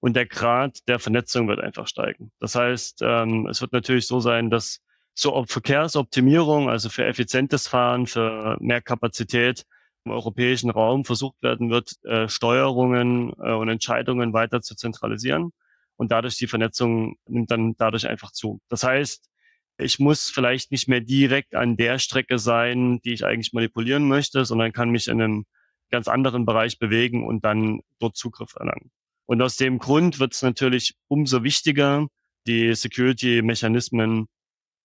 und 0.00 0.14
der 0.14 0.26
Grad 0.26 0.86
der 0.88 0.98
Vernetzung 0.98 1.48
wird 1.48 1.60
einfach 1.60 1.88
steigen. 1.88 2.30
Das 2.40 2.54
heißt, 2.54 3.00
ähm, 3.02 3.46
es 3.48 3.60
wird 3.60 3.72
natürlich 3.72 4.06
so 4.06 4.20
sein, 4.20 4.50
dass 4.50 4.80
zur 5.18 5.48
Verkehrsoptimierung, 5.48 6.70
also 6.70 6.88
für 6.88 7.04
effizientes 7.04 7.66
Fahren, 7.66 8.06
für 8.06 8.56
mehr 8.60 8.80
Kapazität 8.80 9.64
im 10.04 10.12
europäischen 10.12 10.70
Raum 10.70 11.04
versucht 11.04 11.42
werden 11.42 11.70
wird, 11.70 11.96
äh, 12.04 12.28
Steuerungen 12.28 13.32
äh, 13.42 13.52
und 13.52 13.68
Entscheidungen 13.68 14.32
weiter 14.32 14.62
zu 14.62 14.76
zentralisieren. 14.76 15.50
Und 15.96 16.12
dadurch 16.12 16.36
die 16.36 16.46
Vernetzung 16.46 17.16
nimmt 17.26 17.50
dann 17.50 17.74
dadurch 17.76 18.08
einfach 18.08 18.30
zu. 18.30 18.60
Das 18.68 18.84
heißt, 18.84 19.28
ich 19.78 19.98
muss 19.98 20.30
vielleicht 20.30 20.70
nicht 20.70 20.86
mehr 20.86 21.00
direkt 21.00 21.56
an 21.56 21.76
der 21.76 21.98
Strecke 21.98 22.38
sein, 22.38 23.00
die 23.04 23.12
ich 23.12 23.24
eigentlich 23.24 23.52
manipulieren 23.52 24.06
möchte, 24.06 24.44
sondern 24.44 24.72
kann 24.72 24.90
mich 24.90 25.08
in 25.08 25.20
einem 25.20 25.46
ganz 25.90 26.06
anderen 26.06 26.46
Bereich 26.46 26.78
bewegen 26.78 27.26
und 27.26 27.44
dann 27.44 27.80
dort 27.98 28.16
Zugriff 28.16 28.54
erlangen. 28.54 28.92
Und 29.26 29.42
aus 29.42 29.56
dem 29.56 29.80
Grund 29.80 30.20
wird 30.20 30.32
es 30.32 30.42
natürlich 30.42 30.94
umso 31.08 31.42
wichtiger, 31.42 32.06
die 32.46 32.72
Security-Mechanismen 32.72 34.28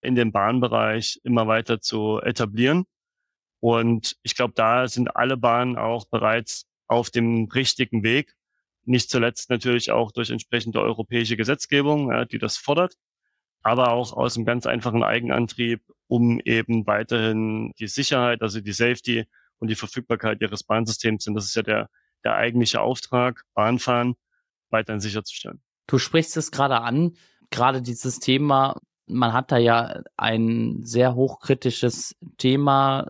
in 0.03 0.15
dem 0.15 0.31
Bahnbereich 0.31 1.19
immer 1.23 1.47
weiter 1.47 1.81
zu 1.81 2.19
etablieren. 2.21 2.85
Und 3.59 4.17
ich 4.23 4.35
glaube, 4.35 4.53
da 4.55 4.87
sind 4.87 5.15
alle 5.15 5.37
Bahnen 5.37 5.77
auch 5.77 6.05
bereits 6.07 6.67
auf 6.87 7.09
dem 7.09 7.45
richtigen 7.53 8.03
Weg. 8.03 8.33
Nicht 8.85 9.09
zuletzt 9.09 9.49
natürlich 9.49 9.91
auch 9.91 10.11
durch 10.11 10.29
entsprechende 10.29 10.81
europäische 10.81 11.37
Gesetzgebung, 11.37 12.11
ja, 12.11 12.25
die 12.25 12.39
das 12.39 12.57
fordert, 12.57 12.95
aber 13.61 13.93
auch 13.93 14.11
aus 14.11 14.35
einem 14.35 14.45
ganz 14.45 14.65
einfachen 14.65 15.03
Eigenantrieb, 15.03 15.81
um 16.07 16.41
eben 16.41 16.85
weiterhin 16.85 17.71
die 17.79 17.87
Sicherheit, 17.87 18.41
also 18.41 18.59
die 18.59 18.73
Safety 18.73 19.25
und 19.59 19.69
die 19.69 19.75
Verfügbarkeit 19.75 20.41
ihres 20.41 20.63
Bahnsystems, 20.63 21.25
und 21.27 21.35
das 21.35 21.45
ist 21.45 21.55
ja 21.55 21.61
der, 21.61 21.89
der 22.25 22.35
eigentliche 22.35 22.81
Auftrag, 22.81 23.43
Bahnfahren, 23.53 24.15
weiterhin 24.69 24.99
sicherzustellen. 24.99 25.61
Du 25.87 25.97
sprichst 25.97 26.35
es 26.35 26.51
gerade 26.51 26.81
an, 26.81 27.15
gerade 27.49 27.81
dieses 27.81 28.19
Thema, 28.19 28.81
man 29.05 29.33
hat 29.33 29.51
da 29.51 29.57
ja 29.57 30.01
ein 30.17 30.81
sehr 30.83 31.15
hochkritisches 31.15 32.15
Thema. 32.37 33.07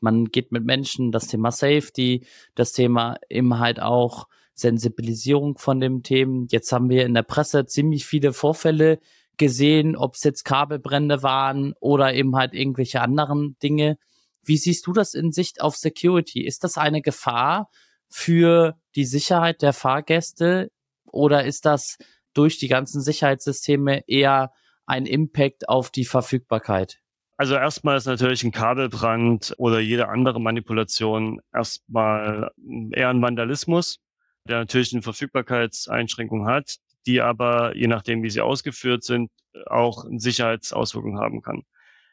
Man 0.00 0.26
geht 0.26 0.52
mit 0.52 0.64
Menschen, 0.64 1.12
das 1.12 1.26
Thema 1.26 1.50
Safety, 1.50 2.26
das 2.54 2.72
Thema 2.72 3.16
eben 3.28 3.58
halt 3.58 3.80
auch 3.80 4.28
Sensibilisierung 4.54 5.58
von 5.58 5.80
dem 5.80 6.02
Themen. 6.02 6.46
Jetzt 6.50 6.72
haben 6.72 6.90
wir 6.90 7.06
in 7.06 7.14
der 7.14 7.22
Presse 7.22 7.66
ziemlich 7.66 8.06
viele 8.06 8.32
Vorfälle 8.32 9.00
gesehen, 9.36 9.96
ob 9.96 10.14
es 10.14 10.24
jetzt 10.24 10.44
Kabelbrände 10.44 11.22
waren 11.22 11.72
oder 11.80 12.12
eben 12.12 12.36
halt 12.36 12.52
irgendwelche 12.52 13.00
anderen 13.00 13.56
Dinge. 13.62 13.96
Wie 14.44 14.58
siehst 14.58 14.86
du 14.86 14.92
das 14.92 15.14
in 15.14 15.32
Sicht 15.32 15.60
auf 15.62 15.76
Security? 15.76 16.44
Ist 16.44 16.64
das 16.64 16.76
eine 16.76 17.00
Gefahr 17.00 17.70
für 18.08 18.76
die 18.96 19.04
Sicherheit 19.04 19.62
der 19.62 19.72
Fahrgäste 19.72 20.70
oder 21.04 21.44
ist 21.44 21.64
das 21.64 21.96
durch 22.34 22.58
die 22.58 22.68
ganzen 22.68 23.00
Sicherheitssysteme 23.00 24.06
eher 24.06 24.52
ein 24.90 25.06
Impact 25.06 25.68
auf 25.68 25.90
die 25.90 26.04
Verfügbarkeit? 26.04 26.98
Also 27.36 27.54
erstmal 27.54 27.96
ist 27.96 28.06
natürlich 28.06 28.42
ein 28.42 28.50
Kabelbrand 28.50 29.54
oder 29.56 29.78
jede 29.78 30.08
andere 30.08 30.40
Manipulation 30.40 31.40
erstmal 31.54 32.50
eher 32.90 33.08
ein 33.08 33.22
Vandalismus, 33.22 34.00
der 34.48 34.58
natürlich 34.58 34.92
eine 34.92 35.02
Verfügbarkeitseinschränkung 35.02 36.46
hat, 36.46 36.76
die 37.06 37.20
aber, 37.20 37.74
je 37.76 37.86
nachdem, 37.86 38.22
wie 38.22 38.30
sie 38.30 38.42
ausgeführt 38.42 39.04
sind, 39.04 39.30
auch 39.66 40.04
eine 40.04 40.18
Sicherheitsauswirkungen 40.18 41.18
haben 41.18 41.40
kann. 41.40 41.62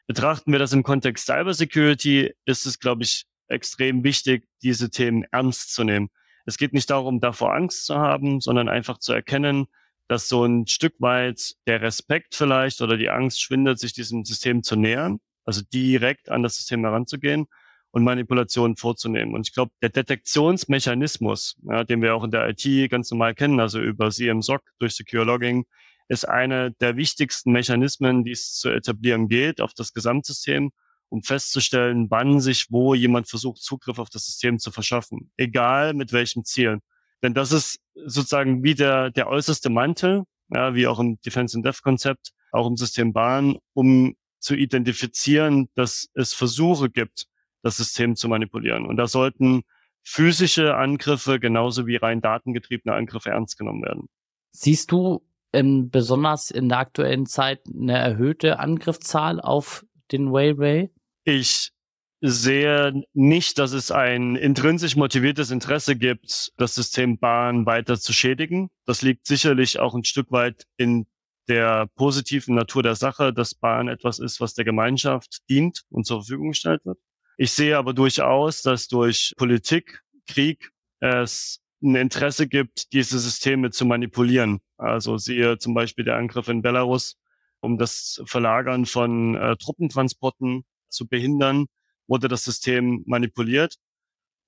Betrachten 0.06 0.52
wir 0.52 0.58
das 0.58 0.72
im 0.72 0.82
Kontext 0.82 1.26
Cybersecurity, 1.26 2.32
ist 2.46 2.64
es, 2.64 2.78
glaube 2.78 3.02
ich, 3.02 3.26
extrem 3.48 4.04
wichtig, 4.04 4.46
diese 4.62 4.88
Themen 4.88 5.24
ernst 5.32 5.74
zu 5.74 5.84
nehmen. 5.84 6.08
Es 6.46 6.56
geht 6.56 6.72
nicht 6.72 6.88
darum, 6.88 7.20
davor 7.20 7.54
Angst 7.54 7.84
zu 7.86 7.96
haben, 7.96 8.40
sondern 8.40 8.68
einfach 8.68 8.98
zu 8.98 9.12
erkennen, 9.12 9.66
dass 10.08 10.28
so 10.28 10.44
ein 10.44 10.66
Stück 10.66 10.94
weit 11.00 11.54
der 11.66 11.82
Respekt 11.82 12.34
vielleicht 12.34 12.80
oder 12.80 12.96
die 12.96 13.10
Angst 13.10 13.42
schwindet, 13.42 13.78
sich 13.78 13.92
diesem 13.92 14.24
System 14.24 14.62
zu 14.62 14.74
nähern, 14.76 15.20
also 15.44 15.62
direkt 15.72 16.30
an 16.30 16.42
das 16.42 16.56
System 16.56 16.84
heranzugehen 16.84 17.46
und 17.90 18.04
Manipulationen 18.04 18.76
vorzunehmen. 18.76 19.34
Und 19.34 19.46
ich 19.46 19.54
glaube, 19.54 19.70
der 19.82 19.90
Detektionsmechanismus, 19.90 21.56
ja, 21.62 21.84
den 21.84 22.02
wir 22.02 22.14
auch 22.14 22.24
in 22.24 22.30
der 22.30 22.48
IT 22.48 22.90
ganz 22.90 23.10
normal 23.10 23.34
kennen, 23.34 23.60
also 23.60 23.80
über 23.80 24.10
CMSOC 24.10 24.62
durch 24.78 24.96
Secure 24.96 25.24
Logging, 25.24 25.64
ist 26.08 26.26
einer 26.26 26.70
der 26.70 26.96
wichtigsten 26.96 27.52
Mechanismen, 27.52 28.24
die 28.24 28.32
es 28.32 28.54
zu 28.54 28.70
etablieren 28.70 29.28
geht 29.28 29.60
auf 29.60 29.74
das 29.74 29.92
Gesamtsystem 29.92 30.70
um 31.10 31.22
festzustellen, 31.22 32.10
wann 32.10 32.40
sich 32.40 32.66
wo 32.70 32.94
jemand 32.94 33.28
versucht, 33.28 33.62
Zugriff 33.62 33.98
auf 33.98 34.10
das 34.10 34.26
System 34.26 34.58
zu 34.58 34.70
verschaffen, 34.70 35.30
egal 35.36 35.94
mit 35.94 36.12
welchem 36.12 36.44
Ziel. 36.44 36.80
Denn 37.22 37.34
das 37.34 37.52
ist 37.52 37.80
sozusagen 37.94 38.62
wie 38.62 38.74
der, 38.74 39.10
der 39.10 39.28
äußerste 39.28 39.70
Mantel, 39.70 40.24
ja, 40.50 40.74
wie 40.74 40.86
auch 40.86 40.98
im 40.98 41.20
Defense 41.20 41.56
and 41.56 41.66
Death 41.66 41.82
Konzept, 41.82 42.30
auch 42.52 42.66
im 42.66 42.76
System 42.76 43.12
Bahn, 43.12 43.58
um 43.74 44.14
zu 44.38 44.54
identifizieren, 44.54 45.68
dass 45.74 46.08
es 46.14 46.32
Versuche 46.32 46.90
gibt, 46.90 47.26
das 47.62 47.76
System 47.76 48.14
zu 48.16 48.28
manipulieren. 48.28 48.86
Und 48.86 48.96
da 48.96 49.06
sollten 49.06 49.62
physische 50.02 50.76
Angriffe 50.76 51.40
genauso 51.40 51.86
wie 51.86 51.96
rein 51.96 52.20
datengetriebene 52.20 52.94
Angriffe 52.94 53.30
ernst 53.30 53.58
genommen 53.58 53.82
werden. 53.82 54.08
Siehst 54.52 54.90
du 54.92 55.22
ähm, 55.52 55.90
besonders 55.90 56.50
in 56.50 56.68
der 56.68 56.78
aktuellen 56.78 57.26
Zeit 57.26 57.62
eine 57.68 57.98
erhöhte 57.98 58.58
Angriffszahl 58.58 59.40
auf 59.40 59.84
den 60.12 60.28
Railway? 60.28 60.90
Ich 61.24 61.72
sehe 62.20 63.04
nicht, 63.12 63.58
dass 63.58 63.72
es 63.72 63.90
ein 63.90 64.36
intrinsisch 64.36 64.96
motiviertes 64.96 65.50
Interesse 65.50 65.96
gibt, 65.96 66.52
das 66.56 66.74
System 66.74 67.18
Bahn 67.18 67.66
weiter 67.66 67.98
zu 67.98 68.12
schädigen. 68.12 68.70
Das 68.86 69.02
liegt 69.02 69.26
sicherlich 69.26 69.78
auch 69.78 69.94
ein 69.94 70.04
Stück 70.04 70.32
weit 70.32 70.64
in 70.76 71.06
der 71.48 71.86
positiven 71.94 72.54
Natur 72.54 72.82
der 72.82 72.94
Sache, 72.96 73.32
dass 73.32 73.54
Bahn 73.54 73.88
etwas 73.88 74.18
ist, 74.18 74.40
was 74.40 74.54
der 74.54 74.64
Gemeinschaft 74.64 75.48
dient 75.48 75.82
und 75.90 76.06
zur 76.06 76.20
Verfügung 76.20 76.48
gestellt 76.48 76.84
wird. 76.84 76.98
Ich 77.36 77.52
sehe 77.52 77.78
aber 77.78 77.94
durchaus, 77.94 78.62
dass 78.62 78.88
durch 78.88 79.32
Politik, 79.36 80.02
Krieg 80.26 80.70
es 81.00 81.60
ein 81.82 81.94
Interesse 81.94 82.48
gibt, 82.48 82.92
diese 82.92 83.18
Systeme 83.18 83.70
zu 83.70 83.86
manipulieren. 83.86 84.60
Also 84.76 85.16
siehe 85.16 85.58
zum 85.58 85.74
Beispiel 85.74 86.04
der 86.04 86.16
Angriff 86.16 86.48
in 86.48 86.62
Belarus, 86.62 87.16
um 87.60 87.78
das 87.78 88.20
Verlagern 88.26 88.84
von 88.84 89.36
äh, 89.36 89.56
Truppentransporten 89.56 90.64
zu 90.88 91.06
behindern, 91.06 91.66
wurde 92.08 92.28
das 92.28 92.44
System 92.44 93.04
manipuliert. 93.06 93.76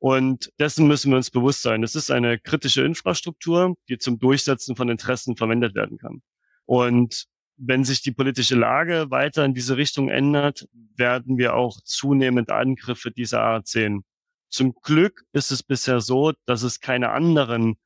Und 0.00 0.50
dessen 0.58 0.88
müssen 0.88 1.10
wir 1.10 1.18
uns 1.18 1.30
bewusst 1.30 1.62
sein. 1.62 1.82
Es 1.82 1.94
ist 1.94 2.10
eine 2.10 2.38
kritische 2.38 2.82
Infrastruktur, 2.82 3.76
die 3.88 3.98
zum 3.98 4.18
Durchsetzen 4.18 4.74
von 4.74 4.88
Interessen 4.88 5.36
verwendet 5.36 5.74
werden 5.74 5.98
kann. 5.98 6.22
Und 6.64 7.26
wenn 7.58 7.84
sich 7.84 8.00
die 8.00 8.12
politische 8.12 8.54
Lage 8.54 9.10
weiter 9.10 9.44
in 9.44 9.52
diese 9.52 9.76
Richtung 9.76 10.08
ändert, 10.08 10.66
werden 10.96 11.36
wir 11.36 11.54
auch 11.54 11.78
zunehmend 11.82 12.50
Angriffe 12.50 13.10
dieser 13.10 13.42
Art 13.42 13.68
sehen. 13.68 14.02
Zum 14.48 14.72
Glück 14.82 15.22
ist 15.32 15.50
es 15.50 15.62
bisher 15.62 16.00
so, 16.00 16.32
dass 16.46 16.62
es 16.62 16.80
keine 16.80 17.10
anderen 17.10 17.76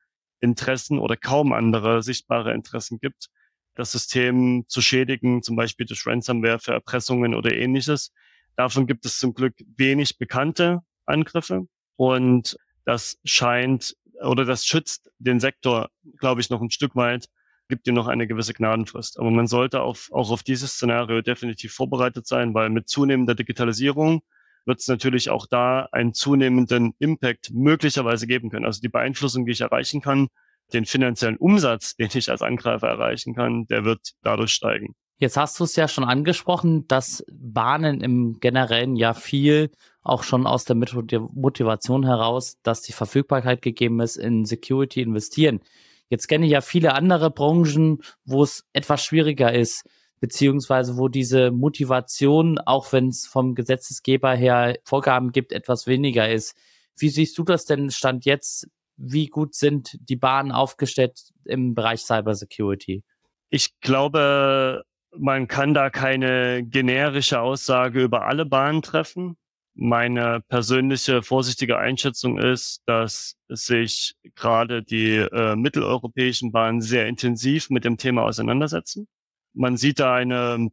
Interessen 0.40 1.00
oder 1.00 1.16
kaum 1.16 1.52
andere 1.52 2.02
sichtbare 2.02 2.54
Interessen 2.54 3.00
gibt, 3.00 3.28
das 3.74 3.90
System 3.90 4.64
zu 4.68 4.80
schädigen, 4.80 5.42
zum 5.42 5.56
Beispiel 5.56 5.86
durch 5.86 6.06
Ransomware 6.06 6.60
für 6.60 6.72
Erpressungen 6.72 7.34
oder 7.34 7.52
ähnliches. 7.52 8.12
Davon 8.56 8.86
gibt 8.86 9.04
es 9.04 9.18
zum 9.18 9.34
Glück 9.34 9.54
wenig 9.76 10.18
bekannte 10.18 10.80
Angriffe 11.06 11.66
und 11.96 12.56
das 12.84 13.18
scheint 13.24 13.96
oder 14.22 14.44
das 14.44 14.64
schützt 14.64 15.10
den 15.18 15.40
Sektor, 15.40 15.90
glaube 16.18 16.40
ich, 16.40 16.50
noch 16.50 16.60
ein 16.60 16.70
Stück 16.70 16.94
weit, 16.94 17.28
gibt 17.68 17.88
ihm 17.88 17.94
noch 17.94 18.06
eine 18.06 18.26
gewisse 18.26 18.54
Gnadenfrist. 18.54 19.18
Aber 19.18 19.30
man 19.30 19.46
sollte 19.46 19.82
auf, 19.82 20.10
auch 20.12 20.30
auf 20.30 20.42
dieses 20.42 20.72
Szenario 20.72 21.22
definitiv 21.22 21.72
vorbereitet 21.72 22.26
sein, 22.26 22.54
weil 22.54 22.70
mit 22.70 22.88
zunehmender 22.88 23.34
Digitalisierung 23.34 24.22
wird 24.66 24.80
es 24.80 24.88
natürlich 24.88 25.30
auch 25.30 25.46
da 25.46 25.88
einen 25.92 26.14
zunehmenden 26.14 26.94
Impact 26.98 27.50
möglicherweise 27.52 28.26
geben 28.26 28.50
können. 28.50 28.66
Also 28.66 28.80
die 28.80 28.88
Beeinflussung, 28.88 29.44
die 29.46 29.52
ich 29.52 29.60
erreichen 29.60 30.00
kann, 30.00 30.28
den 30.72 30.86
finanziellen 30.86 31.36
Umsatz, 31.36 31.96
den 31.96 32.08
ich 32.14 32.30
als 32.30 32.42
Angreifer 32.42 32.88
erreichen 32.88 33.34
kann, 33.34 33.66
der 33.66 33.84
wird 33.84 34.12
dadurch 34.22 34.52
steigen. 34.52 34.94
Jetzt 35.18 35.36
hast 35.36 35.58
du 35.60 35.64
es 35.64 35.76
ja 35.76 35.86
schon 35.86 36.04
angesprochen, 36.04 36.88
dass 36.88 37.24
Bahnen 37.30 38.00
im 38.00 38.40
Generellen 38.40 38.96
ja 38.96 39.14
viel 39.14 39.70
auch 40.02 40.22
schon 40.22 40.46
aus 40.46 40.64
der 40.64 40.76
Motivation 40.76 42.04
heraus, 42.04 42.58
dass 42.62 42.82
die 42.82 42.92
Verfügbarkeit 42.92 43.62
gegeben 43.62 44.00
ist, 44.00 44.16
in 44.16 44.44
Security 44.44 45.00
investieren. 45.00 45.60
Jetzt 46.08 46.26
kenne 46.26 46.46
ich 46.46 46.52
ja 46.52 46.60
viele 46.60 46.94
andere 46.94 47.30
Branchen, 47.30 48.02
wo 48.24 48.42
es 48.42 48.66
etwas 48.72 49.02
schwieriger 49.02 49.52
ist, 49.52 49.84
beziehungsweise 50.20 50.98
wo 50.98 51.08
diese 51.08 51.50
Motivation, 51.50 52.58
auch 52.58 52.92
wenn 52.92 53.08
es 53.08 53.26
vom 53.26 53.54
Gesetzesgeber 53.54 54.34
her 54.34 54.76
Vorgaben 54.84 55.32
gibt, 55.32 55.52
etwas 55.52 55.86
weniger 55.86 56.30
ist. 56.30 56.56
Wie 56.96 57.08
siehst 57.08 57.38
du 57.38 57.44
das 57.44 57.64
denn 57.64 57.90
Stand 57.90 58.24
jetzt? 58.24 58.68
Wie 58.96 59.26
gut 59.26 59.54
sind 59.54 59.96
die 60.08 60.16
Bahnen 60.16 60.52
aufgestellt 60.52 61.18
im 61.44 61.74
Bereich 61.74 62.02
Cybersecurity? 62.02 63.02
Ich 63.48 63.80
glaube, 63.80 64.84
man 65.18 65.48
kann 65.48 65.74
da 65.74 65.90
keine 65.90 66.64
generische 66.64 67.40
Aussage 67.40 68.02
über 68.02 68.26
alle 68.26 68.46
Bahnen 68.46 68.82
treffen. 68.82 69.36
Meine 69.74 70.40
persönliche 70.48 71.22
vorsichtige 71.22 71.78
Einschätzung 71.78 72.38
ist, 72.38 72.82
dass 72.86 73.36
sich 73.48 74.14
gerade 74.36 74.82
die 74.82 75.16
äh, 75.16 75.56
mitteleuropäischen 75.56 76.52
Bahnen 76.52 76.80
sehr 76.80 77.08
intensiv 77.08 77.70
mit 77.70 77.84
dem 77.84 77.96
Thema 77.96 78.22
auseinandersetzen. 78.22 79.08
Man 79.52 79.76
sieht 79.76 79.98
da 79.98 80.14
eine 80.14 80.70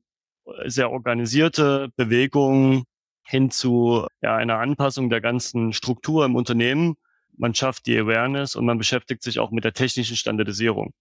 sehr 0.66 0.92
organisierte 0.92 1.90
Bewegung 1.96 2.86
hin 3.24 3.52
zu 3.52 4.08
ja, 4.22 4.36
einer 4.36 4.60
Anpassung 4.60 5.10
der 5.10 5.22
ganzen 5.22 5.74
Struktur 5.74 6.26
im 6.26 6.36
Unternehmen. 6.36 6.96
Man 7.38 7.56
schafft 7.56 7.88
die 7.88 7.98
Awareness 7.98 8.56
und 8.56 8.66
man 8.66 8.78
beschäftigt 8.78 9.24
sich 9.24 9.40
auch 9.40 9.52
mit 9.52 9.64
der 9.64 9.74
technischen 9.74 10.16
Standardisierung. 10.16 10.94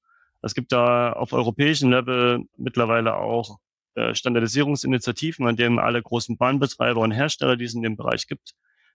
Es 0.43 0.55
gibt 0.55 0.73
da 0.73 1.13
auf 1.13 1.33
europäischem 1.33 1.91
Level 1.91 2.45
mittlerweile 2.57 3.17
auch 3.17 3.59
äh, 3.95 4.15
Standardisierungsinitiativen, 4.15 5.47
an 5.47 5.57
denen 5.57 5.79
alle 5.79 6.03
großen 6.03 6.37
Bahnbetreiber 6.37 7.01
und 7.01 7.11
Hersteller, 7.11 7.57
die 7.57 7.65
es 7.65 7.75
in 7.75 7.83
dem 7.83 7.97
Bereich 7.97 8.27
gibt, 8.27 8.53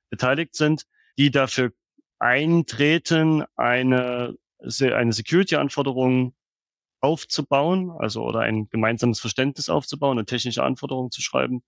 beteiligt 0.09 0.55
sind, 0.55 0.85
die 1.17 1.31
dafür 1.31 1.71
eintreten, 2.19 3.43
eine, 3.55 4.35
eine 4.59 5.13
Security-Anforderung 5.13 6.33
aufzubauen, 7.01 7.91
also 7.91 8.23
oder 8.23 8.39
ein 8.39 8.69
gemeinsames 8.69 9.19
Verständnis 9.19 9.69
aufzubauen 9.69 10.17
und 10.17 10.27
technische 10.27 10.63
Anforderungen 10.63 11.11
zu 11.11 11.21
schreiben, 11.21 11.61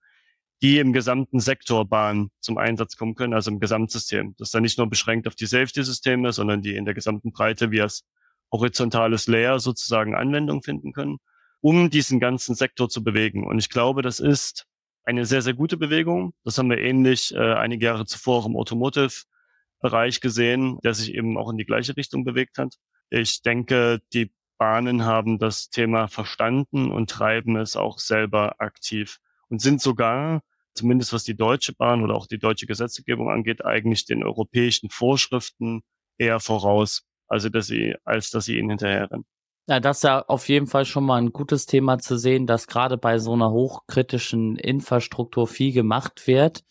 die 0.61 0.79
im 0.79 0.93
gesamten 0.93 1.39
Sektor 1.39 1.85
Bahn 1.87 2.29
zum 2.39 2.57
Einsatz 2.57 2.95
kommen 2.95 3.13
können, 3.13 3.33
also 3.33 3.51
im 3.51 3.59
Gesamtsystem. 3.59 4.35
Das 4.37 4.47
ist 4.47 4.55
dann 4.55 4.63
nicht 4.63 4.77
nur 4.77 4.89
beschränkt 4.89 5.27
auf 5.27 5.35
die 5.35 5.45
Safety-Systeme, 5.45 6.31
sondern 6.31 6.61
die 6.61 6.75
in 6.75 6.85
der 6.85 6.95
gesamten 6.95 7.31
Breite 7.31 7.69
wie 7.71 7.79
es 7.79 8.03
horizontales 8.51 9.27
Layer 9.27 9.59
sozusagen 9.59 10.15
Anwendung 10.15 10.63
finden 10.63 10.93
können, 10.93 11.17
um 11.61 11.89
diesen 11.89 12.19
ganzen 12.19 12.55
Sektor 12.55 12.89
zu 12.89 13.03
bewegen. 13.03 13.45
Und 13.45 13.59
ich 13.59 13.69
glaube, 13.69 14.01
das 14.01 14.19
ist 14.19 14.65
eine 15.03 15.25
sehr, 15.25 15.41
sehr 15.41 15.53
gute 15.53 15.77
Bewegung. 15.77 16.33
Das 16.43 16.57
haben 16.57 16.69
wir 16.69 16.79
ähnlich 16.79 17.33
äh, 17.33 17.53
einige 17.53 17.85
Jahre 17.85 18.05
zuvor 18.05 18.45
im 18.45 18.57
Automotive-Bereich 18.57 20.19
gesehen, 20.19 20.79
der 20.83 20.93
sich 20.93 21.13
eben 21.13 21.37
auch 21.37 21.49
in 21.49 21.57
die 21.57 21.65
gleiche 21.65 21.95
Richtung 21.95 22.25
bewegt 22.25 22.57
hat. 22.57 22.75
Ich 23.09 23.41
denke, 23.41 24.01
die 24.13 24.33
Bahnen 24.57 25.05
haben 25.05 25.39
das 25.39 25.69
Thema 25.69 26.07
verstanden 26.07 26.91
und 26.91 27.09
treiben 27.09 27.55
es 27.55 27.75
auch 27.75 27.99
selber 27.99 28.59
aktiv 28.59 29.19
und 29.49 29.61
sind 29.61 29.81
sogar, 29.81 30.41
zumindest 30.73 31.13
was 31.13 31.23
die 31.23 31.37
Deutsche 31.37 31.73
Bahn 31.73 32.03
oder 32.03 32.15
auch 32.15 32.27
die 32.27 32.39
deutsche 32.39 32.65
Gesetzgebung 32.65 33.29
angeht, 33.29 33.63
eigentlich 33.63 34.05
den 34.05 34.23
europäischen 34.23 34.89
Vorschriften 34.89 35.83
eher 36.17 36.39
voraus 36.39 37.06
also 37.27 37.49
dass 37.49 37.67
sie, 37.67 37.95
als 38.03 38.31
dass 38.31 38.45
sie 38.45 38.57
ihnen 38.57 38.69
hinterherrennen. 38.69 39.25
Ja, 39.69 39.81
das 39.81 39.97
ist 39.97 40.03
ja 40.03 40.23
auf 40.25 40.47
jeden 40.47 40.67
Fall 40.67 40.85
schon 40.85 41.03
mal 41.03 41.17
ein 41.17 41.33
gutes 41.33 41.65
Thema 41.65 41.99
zu 41.99 42.17
sehen, 42.17 42.47
dass 42.47 42.67
gerade 42.67 42.97
bei 42.97 43.19
so 43.19 43.33
einer 43.33 43.51
hochkritischen 43.51 44.55
Infrastruktur 44.55 45.45
viel 45.45 45.73
gemacht 45.73 46.25
wird. 46.25 46.63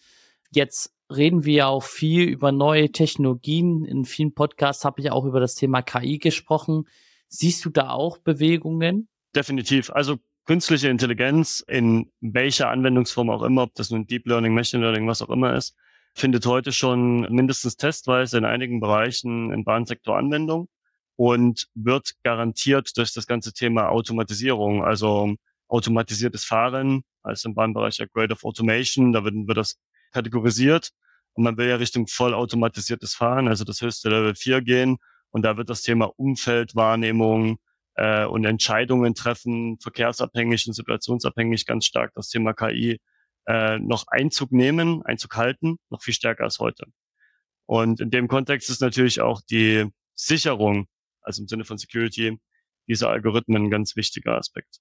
Jetzt 0.51 0.95
reden 1.15 1.45
wir 1.45 1.55
ja 1.55 1.67
auch 1.67 1.83
viel 1.83 2.23
über 2.23 2.53
neue 2.53 2.91
Technologien. 2.91 3.85
In 3.85 4.07
vielen 4.07 4.33
Podcasts 4.33 4.85
habe 4.85 5.01
ich 5.03 5.11
auch 5.11 5.27
über 5.27 5.41
das 5.41 5.55
Thema 5.55 5.83
KI 5.83 6.19
gesprochen. 6.19 6.85
Siehst 7.29 7.65
du 7.67 7.71
da 7.71 7.91
auch 7.91 8.17
Bewegungen? 8.19 9.09
Definitiv. 9.35 9.91
Also 9.91 10.17
künstliche 10.47 10.89
Intelligenz 10.89 11.63
in 11.67 12.11
welcher 12.21 12.71
Anwendungsform 12.71 13.29
auch 13.29 13.43
immer, 13.43 13.65
ob 13.65 13.75
das 13.75 13.91
nun 13.91 14.07
Deep 14.07 14.27
Learning, 14.27 14.55
Machine 14.55 14.83
Learning, 14.83 15.07
was 15.07 15.21
auch 15.21 15.31
immer 15.31 15.55
ist, 15.55 15.77
findet 16.17 16.47
heute 16.47 16.73
schon 16.73 17.21
mindestens 17.33 17.77
testweise 17.77 18.39
in 18.39 18.47
einigen 18.47 18.81
Bereichen 18.81 19.53
im 19.53 19.65
Bahnsektor 19.65 20.17
Anwendung 20.17 20.69
und 21.17 21.69
wird 21.75 22.15
garantiert 22.23 22.97
durch 22.97 23.13
das 23.13 23.27
ganze 23.27 23.53
Thema 23.53 23.91
Automatisierung, 23.91 24.83
also 24.83 25.35
automatisiertes 25.69 26.45
Fahren, 26.45 27.03
also 27.23 27.51
im 27.51 27.55
Bahnbereich 27.55 27.99
ja 27.99 28.07
Grade 28.07 28.33
of 28.33 28.45
Automation, 28.45 29.13
da 29.13 29.25
wird, 29.25 29.35
wird 29.35 29.59
das 29.59 29.77
kategorisiert. 30.13 30.91
Und 31.35 31.45
man 31.45 31.59
will 31.59 31.69
ja 31.69 31.77
Richtung 31.77 32.07
vollautomatisiertes 32.07 33.15
Fahren, 33.15 33.47
also 33.47 33.65
das 33.65 33.83
höchste 33.83 34.09
Level 34.09 34.35
4 34.35 34.63
gehen. 34.63 34.97
Und 35.31 35.43
da 35.43 35.59
wird 35.59 35.69
das 35.69 35.83
Thema 35.83 36.11
Umfeldwahrnehmung 36.17 37.59
äh, 37.97 38.25
und 38.25 38.47
Entscheidungen 38.47 39.15
treffen, 39.15 39.79
verkehrsabhängig 39.81 40.67
und 40.67 40.73
situationsabhängig 40.73 41.67
ganz 41.67 41.85
stark 41.85 42.13
das 42.15 42.31
Thema 42.31 42.55
KI 42.55 43.01
äh, 43.47 43.79
noch 43.79 44.07
Einzug 44.09 44.53
nehmen, 44.53 45.03
Einzug 45.05 45.37
halten, 45.37 45.79
noch 45.91 46.03
viel 46.03 46.15
stärker 46.15 46.45
als 46.45 46.59
heute. 46.59 46.87
Und 47.67 48.01
in 48.01 48.11
dem 48.11 48.29
Kontext 48.29 48.71
ist 48.71 48.81
natürlich 48.81 49.21
auch 49.21 49.41
die 49.41 49.91
Sicherung, 50.15 50.87
also 51.21 51.43
im 51.43 51.49
Sinne 51.49 51.65
von 51.65 51.79
Security, 51.79 52.39
dieser 52.89 53.11
Algorithmen 53.11 53.65
ein 53.65 53.71
ganz 53.71 53.97
wichtiger 53.97 54.37
Aspekt. 54.37 54.79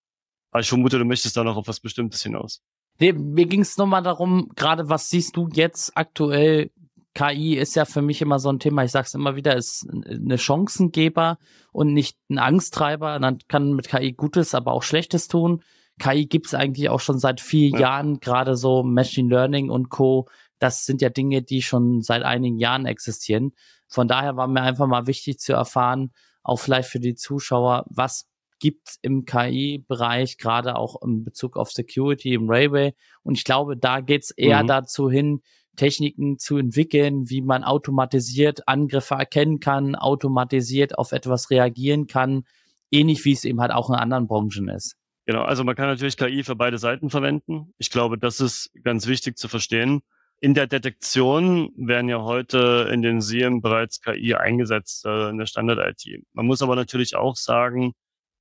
Aber 0.52 0.62
ich 0.62 0.70
vermute, 0.70 1.00
du 1.00 1.06
möchtest 1.06 1.36
da 1.36 1.44
noch 1.44 1.58
auf 1.58 1.68
was 1.68 1.80
Bestimmtes 1.80 2.24
hinaus. 2.24 2.62
Nee, 3.00 3.12
mir 3.12 3.46
ging 3.46 3.62
es 3.62 3.78
nochmal 3.78 4.04
darum, 4.04 4.52
gerade 4.56 4.88
was 4.88 5.10
siehst 5.10 5.36
du 5.36 5.50
jetzt 5.52 5.98
aktuell? 5.98 6.72
KI 7.14 7.56
ist 7.56 7.76
ja 7.76 7.86
für 7.86 8.02
mich 8.02 8.22
immer 8.22 8.40
so 8.40 8.50
ein 8.50 8.60
Thema, 8.60 8.84
ich 8.84 8.92
sage 8.92 9.06
es 9.08 9.14
immer 9.14 9.36
wieder, 9.36 9.56
ist 9.56 9.88
eine 9.90 10.38
Chancengeber 10.38 11.38
und 11.72 11.94
nicht 11.94 12.18
ein 12.30 12.40
Angsttreiber. 12.40 13.20
Man 13.20 13.40
kann 13.48 13.74
mit 13.74 13.88
KI 13.88 14.12
Gutes, 14.12 14.54
aber 14.54 14.74
auch 14.74 14.84
Schlechtes 14.84 15.30
tun. 15.30 15.64
KI 16.00 16.26
gibt 16.26 16.48
es 16.48 16.54
eigentlich 16.54 16.90
auch 16.90 17.00
schon 17.00 17.20
seit 17.20 17.40
vier 17.42 17.70
ja. 17.70 17.80
Jahren, 17.80 18.20
gerade 18.20 18.56
so 18.56 18.84
Machine 18.84 19.30
Learning 19.30 19.70
und 19.70 19.90
Co. 19.90 20.28
Das 20.60 20.86
sind 20.86 21.02
ja 21.02 21.10
Dinge, 21.10 21.42
die 21.42 21.62
schon 21.62 22.02
seit 22.02 22.24
einigen 22.24 22.58
Jahren 22.58 22.86
existieren. 22.86 23.54
Von 23.88 24.08
daher 24.08 24.36
war 24.36 24.48
mir 24.48 24.62
einfach 24.62 24.88
mal 24.88 25.08
wichtig 25.08 25.40
zu 25.40 25.54
erfahren, 25.54 26.12
auch 26.44 26.58
vielleicht 26.58 26.90
für 26.90 27.00
die 27.00 27.16
Zuschauer, 27.16 27.86
was 27.90 28.28
gibt 28.60 28.96
im 29.02 29.26
KI-Bereich, 29.26 30.38
gerade 30.38 30.76
auch 30.76 31.02
in 31.02 31.24
Bezug 31.24 31.58
auf 31.58 31.72
Security 31.72 32.34
im 32.34 32.50
Railway. 32.50 32.94
Und 33.24 33.38
ich 33.38 33.44
glaube, 33.44 33.78
da 33.78 34.00
geht's 34.00 34.32
eher 34.32 34.64
mhm. 34.64 34.68
dazu 34.68 35.10
hin, 35.10 35.42
Techniken 35.76 36.40
zu 36.40 36.58
entwickeln, 36.58 37.30
wie 37.30 37.42
man 37.42 37.64
automatisiert 37.64 38.68
Angriffe 38.68 39.16
erkennen 39.16 39.60
kann, 39.60 39.96
automatisiert 39.96 40.98
auf 40.98 41.12
etwas 41.12 41.50
reagieren 41.50 42.08
kann, 42.08 42.46
ähnlich 42.92 43.26
wie 43.26 43.34
es 43.34 43.44
eben 43.44 43.60
halt 43.60 43.72
auch 43.72 43.90
in 43.90 43.96
anderen 43.96 44.28
Branchen 44.28 44.70
ist. 44.70 44.96
Genau, 45.26 45.42
also 45.44 45.64
man 45.64 45.76
kann 45.76 45.88
natürlich 45.88 46.18
KI 46.18 46.44
für 46.44 46.56
beide 46.56 46.78
Seiten 46.78 47.10
verwenden. 47.10 47.74
Ich 47.78 47.90
glaube, 47.90 48.18
das 48.18 48.40
ist 48.40 48.72
ganz 48.84 49.08
wichtig 49.08 49.38
zu 49.38 49.48
verstehen. 49.48 50.02
In 50.40 50.54
der 50.54 50.68
Detektion 50.68 51.72
werden 51.78 52.10
ja 52.10 52.22
heute 52.22 52.90
in 52.92 53.02
den 53.02 53.22
SIEM 53.22 53.62
bereits 53.62 54.02
KI 54.02 54.36
eingesetzt 54.36 55.06
äh, 55.06 55.30
in 55.30 55.38
der 55.38 55.48
Standard-IT. 55.48 56.24
Man 56.34 56.46
muss 56.46 56.62
aber 56.62 56.76
natürlich 56.76 57.16
auch 57.16 57.36
sagen, 57.38 57.94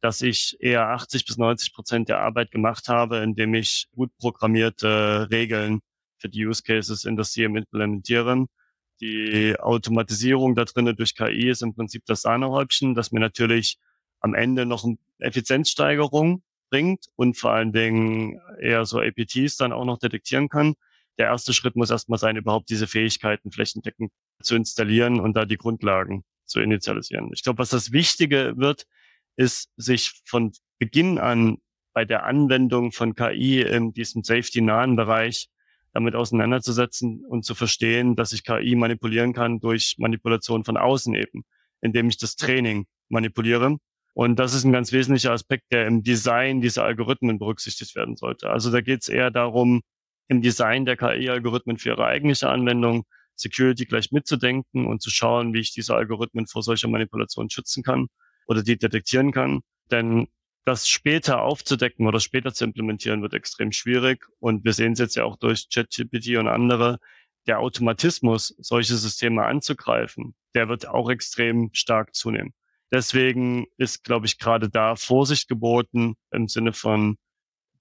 dass 0.03 0.21
ich 0.21 0.59
eher 0.61 0.89
80 0.89 1.25
bis 1.25 1.39
90 1.39 1.73
Prozent 1.73 2.09
der 2.11 2.21
Arbeit 2.21 2.51
gemacht 2.51 2.89
habe, 2.89 3.19
indem 3.19 3.55
ich 3.55 3.87
gut 3.93 4.11
programmierte 4.19 5.29
Regeln 5.31 5.81
für 6.19 6.29
die 6.29 6.45
Use 6.47 6.63
Cases 6.63 7.05
in 7.05 7.17
das 7.17 7.33
SIEM 7.33 7.57
implementiere. 7.57 8.45
Die 9.01 9.59
Automatisierung 9.59 10.55
da 10.55 10.65
drinnen 10.67 10.97
durch 10.97 11.15
KI 11.15 11.49
ist 11.49 11.63
im 11.63 11.75
Prinzip 11.75 12.05
das 12.07 12.23
Sahnehäubchen, 12.23 12.95
das 12.95 13.13
mir 13.13 13.21
natürlich 13.21 13.79
am 14.21 14.35
Ende 14.35 14.67
noch 14.67 14.85
eine 14.85 14.99
Effizienzsteigerung 15.21 16.43
bringt 16.75 17.07
und 17.15 17.37
vor 17.37 17.53
allen 17.53 17.73
Dingen 17.73 18.41
eher 18.61 18.85
so 18.85 19.01
APTs 19.01 19.57
dann 19.57 19.73
auch 19.73 19.85
noch 19.85 19.99
detektieren 19.99 20.49
kann. 20.49 20.75
Der 21.19 21.27
erste 21.27 21.53
Schritt 21.53 21.77
muss 21.77 21.91
erstmal 21.91 22.19
sein, 22.19 22.37
überhaupt 22.37 22.69
diese 22.69 22.89
Fähigkeiten 22.89 23.53
flächendeckend 23.53 24.11
zu 24.43 24.57
installieren 24.57 25.21
und 25.21 25.37
da 25.37 25.45
die 25.45 25.57
Grundlagen 25.57 26.25
zu 26.45 26.61
initialisieren. 26.61 27.31
Ich 27.33 27.45
glaube, 27.45 27.59
was 27.59 27.71
das 27.71 27.93
Wichtige 27.93 28.55
wird, 28.57 28.87
ist, 29.37 29.71
sich 29.77 30.21
von 30.25 30.51
Beginn 30.81 31.19
an 31.19 31.59
bei 31.93 32.05
der 32.05 32.25
Anwendung 32.25 32.91
von 32.91 33.15
KI 33.15 33.63
in 33.63 33.93
diesem 33.93 34.25
safety-nahen 34.25 34.97
Bereich 34.97 35.49
damit 35.93 36.17
auseinanderzusetzen 36.17 37.25
und 37.25 37.45
zu 37.45 37.55
verstehen, 37.55 38.17
dass 38.17 38.33
ich 38.33 38.43
KI 38.43 38.75
manipulieren 38.75 39.33
kann 39.33 39.61
durch 39.61 39.95
Manipulation 39.99 40.65
von 40.65 40.77
außen 40.77 41.15
eben 41.15 41.45
indem 41.85 42.09
ich 42.09 42.17
das 42.17 42.35
Training 42.35 42.87
manipuliere. 43.09 43.77
Und 44.15 44.37
das 44.39 44.55
ist 44.55 44.65
ein 44.65 44.73
ganz 44.73 44.93
wesentlicher 44.93 45.33
Aspekt, 45.33 45.73
der 45.73 45.87
im 45.87 46.03
Design 46.03 46.61
dieser 46.61 46.85
Algorithmen 46.85 47.39
berücksichtigt 47.39 47.97
werden 47.97 48.17
sollte. 48.17 48.49
Also 48.49 48.71
da 48.71 48.81
geht 48.81 49.03
es 49.03 49.09
eher 49.09 49.31
darum, 49.31 49.83
im 50.29 50.41
Design 50.41 50.85
der 50.85 50.97
KI-Algorithmen 50.97 51.79
für 51.79 51.91
ihre 51.91 52.07
eigentliche 52.07 52.49
Anwendung 52.49 53.05
Security 53.37 53.85
gleich 53.85 54.13
mitzudenken 54.13 54.87
und 54.87 55.03
zu 55.03 55.11
schauen, 55.11 55.53
wie 55.53 55.61
ich 55.61 55.73
diese 55.73 55.95
Algorithmen 55.95 56.47
vor 56.47 56.63
solcher 56.63 56.89
Manipulation 56.89 57.51
schützen 57.51 57.83
kann 57.83 58.07
oder 58.47 58.63
die 58.63 58.79
detektieren 58.79 59.33
kann. 59.33 59.61
Denn 59.91 60.29
das 60.65 60.89
später 60.89 61.43
aufzudecken 61.43 62.07
oder 62.07 62.21
später 62.21 62.55
zu 62.55 62.65
implementieren, 62.65 63.21
wird 63.23 63.35
extrem 63.35 63.73
schwierig. 63.73 64.27
Und 64.39 64.65
wir 64.65 64.73
sehen 64.73 64.93
es 64.93 64.99
jetzt 64.99 65.17
ja 65.17 65.25
auch 65.25 65.37
durch 65.37 65.69
ChatGPT 65.69 66.37
und 66.37 66.49
andere. 66.49 66.99
Der 67.47 67.59
Automatismus, 67.61 68.55
solche 68.59 68.95
Systeme 68.95 69.45
anzugreifen, 69.45 70.35
der 70.55 70.69
wird 70.69 70.89
auch 70.89 71.11
extrem 71.11 71.69
stark 71.75 72.15
zunehmen. 72.15 72.55
Deswegen 72.95 73.67
ist, 73.77 74.05
glaube 74.05 74.27
ich, 74.27 74.39
gerade 74.39 74.71
da 74.71 74.95
Vorsicht 74.95 75.49
geboten 75.49 76.15
im 76.31 76.47
Sinne 76.47 76.73
von 76.73 77.17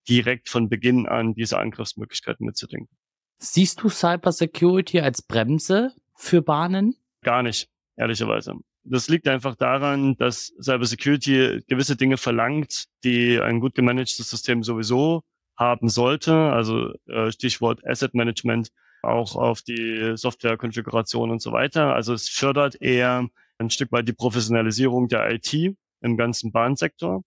direkt 0.10 0.49
von 0.49 0.69
Beginn 0.69 1.08
an 1.08 1.36
diese 1.36 1.60
Angriffsmöglichkeiten 1.60 2.47
mitzudenken. 2.47 2.97
Siehst 3.38 3.84
du 3.84 3.89
Cybersecurity 3.89 5.02
als 5.02 5.21
Bremse 5.21 5.93
für 6.15 6.41
Bahnen? 6.41 6.95
Gar 7.21 7.43
nicht, 7.43 7.69
ehrlicherweise. 7.95 8.56
Das 8.86 9.08
liegt 9.08 9.28
einfach 9.28 9.56
daran, 9.56 10.17
dass 10.17 10.52
Cybersecurity 10.60 11.62
gewisse 11.67 11.95
Dinge 11.95 12.17
verlangt, 12.17 12.86
die 13.04 13.39
ein 13.39 13.60
gut 13.60 13.76
gemanagtes 13.76 14.28
System 14.28 14.63
sowieso 14.63 15.21
haben 15.56 15.89
sollte. 15.89 16.34
Also 16.34 16.91
äh, 17.06 17.32
Stichwort 17.32 17.86
Asset 17.86 18.15
Management, 18.15 18.69
auch 19.04 19.36
auf 19.36 19.62
die 19.62 20.13
Softwarekonfiguration 20.15 21.30
und 21.30 21.39
so 21.39 21.52
weiter. 21.52 21.93
Also 21.93 22.13
es 22.15 22.30
fördert 22.30 22.82
eher 22.82 23.30
ein 23.65 23.69
Stück 23.69 23.91
weit 23.91 24.08
die 24.08 24.13
Professionalisierung 24.13 25.08
der 25.08 25.32
IT 25.32 25.54
im 26.02 26.17
ganzen 26.17 26.52
Bahnsektor. 26.52 27.23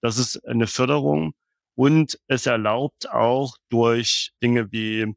Das 0.00 0.18
ist 0.18 0.44
eine 0.46 0.66
Förderung. 0.66 1.34
Und 1.74 2.18
es 2.26 2.46
erlaubt 2.46 3.10
auch 3.10 3.56
durch 3.68 4.32
Dinge 4.42 4.72
wie 4.72 5.14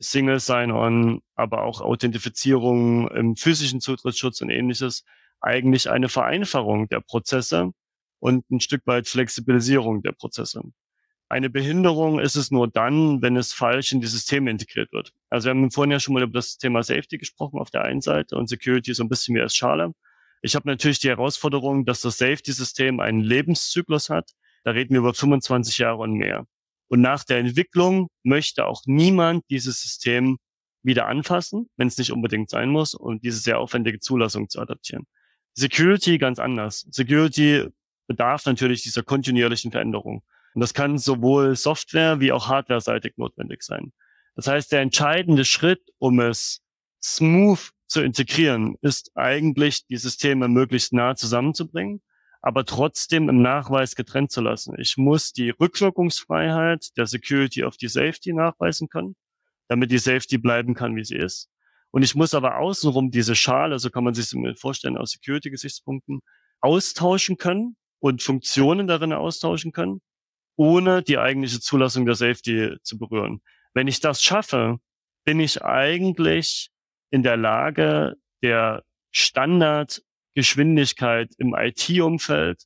Single 0.00 0.40
Sign-On, 0.40 1.20
aber 1.36 1.62
auch 1.62 1.80
Authentifizierung 1.80 3.08
im 3.08 3.36
physischen 3.36 3.80
Zutrittsschutz 3.80 4.40
und 4.40 4.50
ähnliches, 4.50 5.04
eigentlich 5.40 5.90
eine 5.90 6.08
Vereinfachung 6.08 6.88
der 6.88 7.00
Prozesse 7.00 7.72
und 8.18 8.48
ein 8.50 8.60
Stück 8.60 8.86
weit 8.86 9.08
Flexibilisierung 9.08 10.02
der 10.02 10.12
Prozesse. 10.12 10.62
Eine 11.32 11.48
Behinderung 11.48 12.20
ist 12.20 12.36
es 12.36 12.50
nur 12.50 12.68
dann, 12.68 13.22
wenn 13.22 13.38
es 13.38 13.54
falsch 13.54 13.92
in 13.92 14.02
die 14.02 14.06
Systeme 14.06 14.50
integriert 14.50 14.92
wird. 14.92 15.14
Also 15.30 15.46
wir 15.46 15.52
haben 15.52 15.70
vorhin 15.70 15.90
ja 15.90 15.98
schon 15.98 16.12
mal 16.12 16.22
über 16.22 16.34
das 16.34 16.58
Thema 16.58 16.82
Safety 16.82 17.16
gesprochen 17.16 17.58
auf 17.58 17.70
der 17.70 17.84
einen 17.84 18.02
Seite 18.02 18.36
und 18.36 18.50
Security 18.50 18.92
so 18.92 19.02
ein 19.02 19.08
bisschen 19.08 19.34
wie 19.34 19.40
als 19.40 19.56
Schale. 19.56 19.94
Ich 20.42 20.54
habe 20.54 20.68
natürlich 20.68 21.00
die 21.00 21.08
Herausforderung, 21.08 21.86
dass 21.86 22.02
das 22.02 22.18
Safety-System 22.18 23.00
einen 23.00 23.20
Lebenszyklus 23.20 24.10
hat. 24.10 24.32
Da 24.64 24.72
reden 24.72 24.90
wir 24.90 24.98
über 24.98 25.14
25 25.14 25.78
Jahre 25.78 26.00
und 26.00 26.12
mehr. 26.12 26.44
Und 26.88 27.00
nach 27.00 27.24
der 27.24 27.38
Entwicklung 27.38 28.08
möchte 28.22 28.66
auch 28.66 28.82
niemand 28.84 29.42
dieses 29.48 29.80
System 29.80 30.36
wieder 30.82 31.06
anfassen, 31.06 31.70
wenn 31.78 31.88
es 31.88 31.96
nicht 31.96 32.12
unbedingt 32.12 32.50
sein 32.50 32.68
muss, 32.68 32.92
um 32.92 33.22
diese 33.22 33.38
sehr 33.38 33.58
aufwendige 33.58 34.00
Zulassung 34.00 34.50
zu 34.50 34.60
adaptieren. 34.60 35.06
Security 35.54 36.18
ganz 36.18 36.38
anders. 36.38 36.86
Security 36.90 37.68
bedarf 38.06 38.44
natürlich 38.44 38.82
dieser 38.82 39.02
kontinuierlichen 39.02 39.70
Veränderung. 39.70 40.22
Und 40.54 40.60
das 40.60 40.74
kann 40.74 40.98
sowohl 40.98 41.56
Software 41.56 42.20
wie 42.20 42.32
auch 42.32 42.48
hardware-seitig 42.48 43.14
notwendig 43.16 43.62
sein. 43.62 43.92
Das 44.34 44.46
heißt, 44.46 44.72
der 44.72 44.80
entscheidende 44.80 45.44
Schritt, 45.44 45.82
um 45.98 46.20
es 46.20 46.60
smooth 47.02 47.70
zu 47.86 48.02
integrieren, 48.02 48.76
ist 48.80 49.10
eigentlich, 49.14 49.86
die 49.86 49.96
Systeme 49.96 50.48
möglichst 50.48 50.92
nah 50.92 51.14
zusammenzubringen, 51.14 52.02
aber 52.40 52.64
trotzdem 52.64 53.28
im 53.28 53.42
Nachweis 53.42 53.94
getrennt 53.94 54.32
zu 54.32 54.40
lassen. 54.40 54.74
Ich 54.78 54.96
muss 54.96 55.32
die 55.32 55.50
Rückwirkungsfreiheit 55.50 56.96
der 56.96 57.06
Security 57.06 57.64
auf 57.64 57.76
die 57.76 57.88
Safety 57.88 58.32
nachweisen 58.32 58.88
können, 58.88 59.14
damit 59.68 59.90
die 59.90 59.98
Safety 59.98 60.38
bleiben 60.38 60.74
kann, 60.74 60.96
wie 60.96 61.04
sie 61.04 61.16
ist. 61.16 61.48
Und 61.92 62.02
ich 62.02 62.14
muss 62.14 62.34
aber 62.34 62.58
außenrum 62.58 63.10
diese 63.10 63.36
Schale, 63.36 63.78
so 63.78 63.90
kann 63.90 64.02
man 64.02 64.14
sich 64.14 64.30
das 64.30 64.60
vorstellen 64.60 64.96
aus 64.96 65.12
Security-Gesichtspunkten, 65.12 66.20
austauschen 66.60 67.36
können 67.36 67.76
und 68.00 68.22
Funktionen 68.22 68.86
darin 68.86 69.12
austauschen 69.12 69.72
können, 69.72 70.00
ohne 70.56 71.02
die 71.02 71.18
eigentliche 71.18 71.60
Zulassung 71.60 72.06
der 72.06 72.14
Safety 72.14 72.76
zu 72.82 72.98
berühren. 72.98 73.42
Wenn 73.74 73.88
ich 73.88 74.00
das 74.00 74.22
schaffe, 74.22 74.78
bin 75.24 75.40
ich 75.40 75.62
eigentlich 75.62 76.70
in 77.10 77.22
der 77.22 77.36
Lage, 77.36 78.16
der 78.42 78.82
Standardgeschwindigkeit 79.12 81.30
im 81.38 81.54
IT-Umfeld 81.54 82.64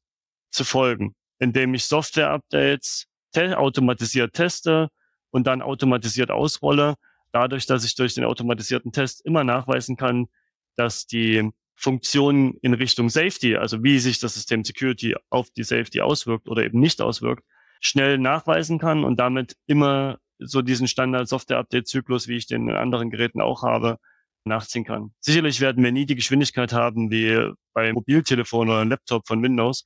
zu 0.51 0.65
folgen, 0.65 1.15
indem 1.39 1.75
ich 1.75 1.85
Software-Updates 1.85 3.07
te 3.33 3.59
automatisiert 3.59 4.35
teste 4.35 4.89
und 5.31 5.47
dann 5.47 5.63
automatisiert 5.63 6.31
ausrolle, 6.31 6.95
dadurch, 7.33 7.67
dass 7.67 7.85
ich 7.85 7.95
durch 7.95 8.15
den 8.15 8.25
automatisierten 8.25 8.93
Test 8.93 9.23
immer 9.25 9.45
nachweisen 9.45 9.97
kann, 9.97 10.29
dass 10.77 11.07
die 11.07 11.51
Funktion 11.75 12.57
in 12.63 12.73
Richtung 12.73 13.11
Safety, 13.11 13.57
also 13.57 13.83
wie 13.83 13.99
sich 13.99 14.19
das 14.19 14.33
System 14.35 14.65
Security 14.65 15.15
auf 15.29 15.51
die 15.51 15.65
Safety 15.65 16.01
auswirkt 16.01 16.49
oder 16.49 16.65
eben 16.65 16.81
nicht 16.81 17.03
auswirkt, 17.03 17.45
schnell 17.81 18.19
nachweisen 18.19 18.79
kann 18.79 19.05
und 19.05 19.19
damit 19.19 19.57
immer 19.67 20.19
so 20.39 20.63
diesen 20.63 20.89
Standard-Software-Update-Zyklus, 20.89 22.29
wie 22.29 22.37
ich 22.37 22.47
den 22.47 22.69
in 22.69 22.77
anderen 22.77 23.11
Geräten 23.11 23.41
auch 23.41 23.63
habe, 23.63 23.99
nachziehen 24.45 24.85
kann. 24.85 25.13
Sicherlich 25.21 25.61
werden 25.61 25.83
wir 25.83 25.93
nie 25.93 26.07
die 26.07 26.15
Geschwindigkeit 26.15 26.73
haben 26.73 27.11
wie 27.11 27.53
bei 27.73 27.93
Mobiltelefon 27.93 28.69
oder 28.69 28.85
Laptop 28.85 29.27
von 29.27 29.43
Windows. 29.43 29.85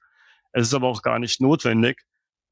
Es 0.53 0.69
ist 0.69 0.75
aber 0.75 0.89
auch 0.89 1.03
gar 1.03 1.19
nicht 1.19 1.41
notwendig. 1.41 2.03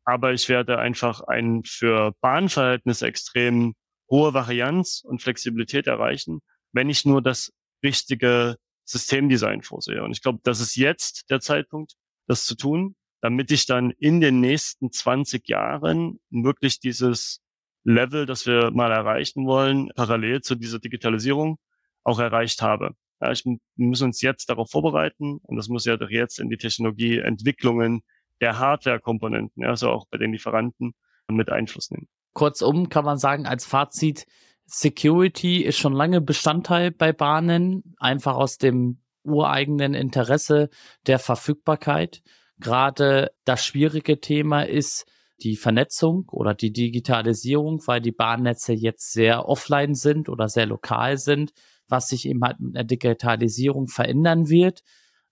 Aber 0.04 0.32
ich 0.32 0.48
werde 0.48 0.78
einfach 0.78 1.20
ein 1.20 1.64
für 1.64 2.14
Bahnverhältnisse 2.22 3.06
extrem 3.06 3.74
hohe 4.10 4.32
Varianz 4.32 5.02
und 5.04 5.20
Flexibilität 5.20 5.86
erreichen, 5.86 6.40
wenn 6.72 6.88
ich 6.88 7.04
nur 7.04 7.20
das 7.20 7.52
richtige 7.84 8.56
Systemdesign 8.84 9.62
vorsehe. 9.62 10.02
Und 10.02 10.12
ich 10.12 10.22
glaube, 10.22 10.40
das 10.44 10.60
ist 10.60 10.76
jetzt 10.76 11.28
der 11.28 11.40
Zeitpunkt, 11.40 11.92
das 12.26 12.46
zu 12.46 12.56
tun, 12.56 12.96
damit 13.20 13.50
ich 13.50 13.66
dann 13.66 13.90
in 13.98 14.20
den 14.20 14.40
nächsten 14.40 14.92
20 14.92 15.48
Jahren 15.48 16.20
wirklich 16.30 16.80
dieses 16.80 17.40
Level, 17.84 18.26
das 18.26 18.46
wir 18.46 18.70
mal 18.70 18.90
erreichen 18.90 19.46
wollen, 19.46 19.90
parallel 19.94 20.42
zu 20.42 20.54
dieser 20.54 20.78
Digitalisierung 20.78 21.58
auch 22.04 22.18
erreicht 22.18 22.62
habe. 22.62 22.94
Ja, 23.20 23.32
ich, 23.32 23.44
müssen 23.76 24.04
uns 24.04 24.20
jetzt 24.22 24.48
darauf 24.48 24.70
vorbereiten 24.70 25.38
und 25.42 25.56
das 25.56 25.68
muss 25.68 25.84
ja 25.84 25.96
doch 25.96 26.10
jetzt 26.10 26.38
in 26.38 26.48
die 26.48 26.56
Technologieentwicklungen 26.56 28.02
der 28.40 28.58
Hardware-Komponenten, 28.58 29.64
also 29.64 29.90
auch 29.90 30.06
bei 30.10 30.18
den 30.18 30.32
Lieferanten, 30.32 30.94
mit 31.30 31.50
Einfluss 31.50 31.90
nehmen. 31.90 32.08
Kurzum 32.34 32.88
kann 32.88 33.04
man 33.04 33.18
sagen, 33.18 33.46
als 33.46 33.66
Fazit, 33.66 34.26
Security 34.64 35.62
ist 35.62 35.78
schon 35.78 35.92
lange 35.92 36.20
Bestandteil 36.20 36.90
bei 36.90 37.12
Bahnen, 37.12 37.94
einfach 37.98 38.36
aus 38.36 38.58
dem 38.58 39.00
ureigenen 39.24 39.94
Interesse 39.94 40.68
der 41.06 41.18
Verfügbarkeit. 41.18 42.22
Gerade 42.60 43.30
das 43.44 43.64
schwierige 43.64 44.20
Thema 44.20 44.62
ist 44.62 45.06
die 45.42 45.56
Vernetzung 45.56 46.28
oder 46.30 46.54
die 46.54 46.72
Digitalisierung, 46.72 47.80
weil 47.86 48.00
die 48.00 48.12
Bahnnetze 48.12 48.72
jetzt 48.72 49.12
sehr 49.12 49.48
offline 49.48 49.94
sind 49.94 50.28
oder 50.28 50.48
sehr 50.48 50.66
lokal 50.66 51.18
sind, 51.18 51.52
was 51.86 52.08
sich 52.08 52.26
eben 52.26 52.42
halt 52.42 52.58
mit 52.60 52.74
der 52.74 52.84
Digitalisierung 52.84 53.86
verändern 53.86 54.48
wird. 54.48 54.82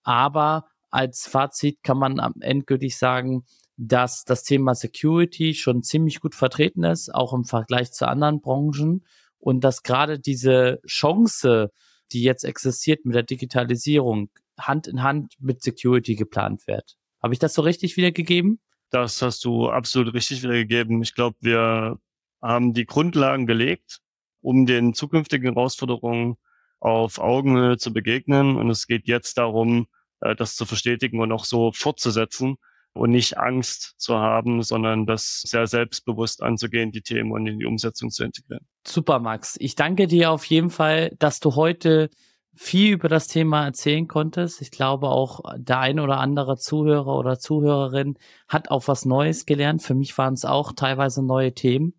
Aber 0.04 0.66
als 0.90 1.26
Fazit 1.26 1.82
kann 1.82 1.98
man 1.98 2.18
endgültig 2.40 2.96
sagen, 2.96 3.44
dass 3.76 4.24
das 4.24 4.44
Thema 4.44 4.74
Security 4.74 5.54
schon 5.54 5.82
ziemlich 5.82 6.20
gut 6.20 6.34
vertreten 6.34 6.84
ist, 6.84 7.12
auch 7.14 7.34
im 7.34 7.44
Vergleich 7.44 7.92
zu 7.92 8.08
anderen 8.08 8.40
Branchen 8.40 9.04
und 9.38 9.64
dass 9.64 9.82
gerade 9.82 10.18
diese 10.18 10.80
Chance, 10.86 11.70
die 12.12 12.22
jetzt 12.22 12.44
existiert 12.44 13.04
mit 13.04 13.16
der 13.16 13.24
Digitalisierung, 13.24 14.30
Hand 14.58 14.86
in 14.86 15.02
Hand 15.02 15.34
mit 15.38 15.62
Security 15.62 16.14
geplant 16.14 16.66
wird. 16.66 16.96
Habe 17.26 17.34
ich 17.34 17.40
das 17.40 17.54
so 17.54 17.62
richtig 17.62 17.96
wiedergegeben? 17.96 18.60
Das 18.90 19.20
hast 19.20 19.44
du 19.44 19.68
absolut 19.68 20.14
richtig 20.14 20.44
wiedergegeben. 20.44 21.02
Ich 21.02 21.12
glaube, 21.12 21.36
wir 21.40 21.98
haben 22.40 22.72
die 22.72 22.86
Grundlagen 22.86 23.48
gelegt, 23.48 23.98
um 24.42 24.64
den 24.64 24.94
zukünftigen 24.94 25.52
Herausforderungen 25.52 26.36
auf 26.78 27.18
Augenhöhe 27.18 27.78
zu 27.78 27.92
begegnen. 27.92 28.56
Und 28.56 28.70
es 28.70 28.86
geht 28.86 29.08
jetzt 29.08 29.38
darum, 29.38 29.88
äh, 30.20 30.36
das 30.36 30.54
zu 30.54 30.66
verstetigen 30.66 31.18
und 31.18 31.32
auch 31.32 31.44
so 31.44 31.72
fortzusetzen 31.72 32.58
und 32.92 33.10
nicht 33.10 33.38
Angst 33.38 33.94
zu 33.96 34.18
haben, 34.18 34.62
sondern 34.62 35.04
das 35.04 35.40
sehr 35.40 35.66
selbstbewusst 35.66 36.44
anzugehen, 36.44 36.92
die 36.92 37.02
Themen 37.02 37.32
und 37.32 37.44
in 37.48 37.58
die 37.58 37.66
Umsetzung 37.66 38.10
zu 38.10 38.22
integrieren. 38.22 38.64
Super, 38.86 39.18
Max. 39.18 39.56
Ich 39.58 39.74
danke 39.74 40.06
dir 40.06 40.30
auf 40.30 40.44
jeden 40.44 40.70
Fall, 40.70 41.12
dass 41.18 41.40
du 41.40 41.56
heute 41.56 42.08
viel 42.56 42.94
über 42.94 43.08
das 43.08 43.28
Thema 43.28 43.64
erzählen 43.64 44.08
konntest. 44.08 44.62
Ich 44.62 44.70
glaube 44.70 45.08
auch 45.08 45.40
der 45.56 45.78
ein 45.80 46.00
oder 46.00 46.18
andere 46.18 46.56
Zuhörer 46.56 47.16
oder 47.16 47.38
Zuhörerin 47.38 48.18
hat 48.48 48.70
auch 48.70 48.88
was 48.88 49.04
Neues 49.04 49.46
gelernt. 49.46 49.82
Für 49.82 49.94
mich 49.94 50.16
waren 50.18 50.34
es 50.34 50.44
auch 50.44 50.72
teilweise 50.72 51.24
neue 51.24 51.52
Themen. 51.54 51.94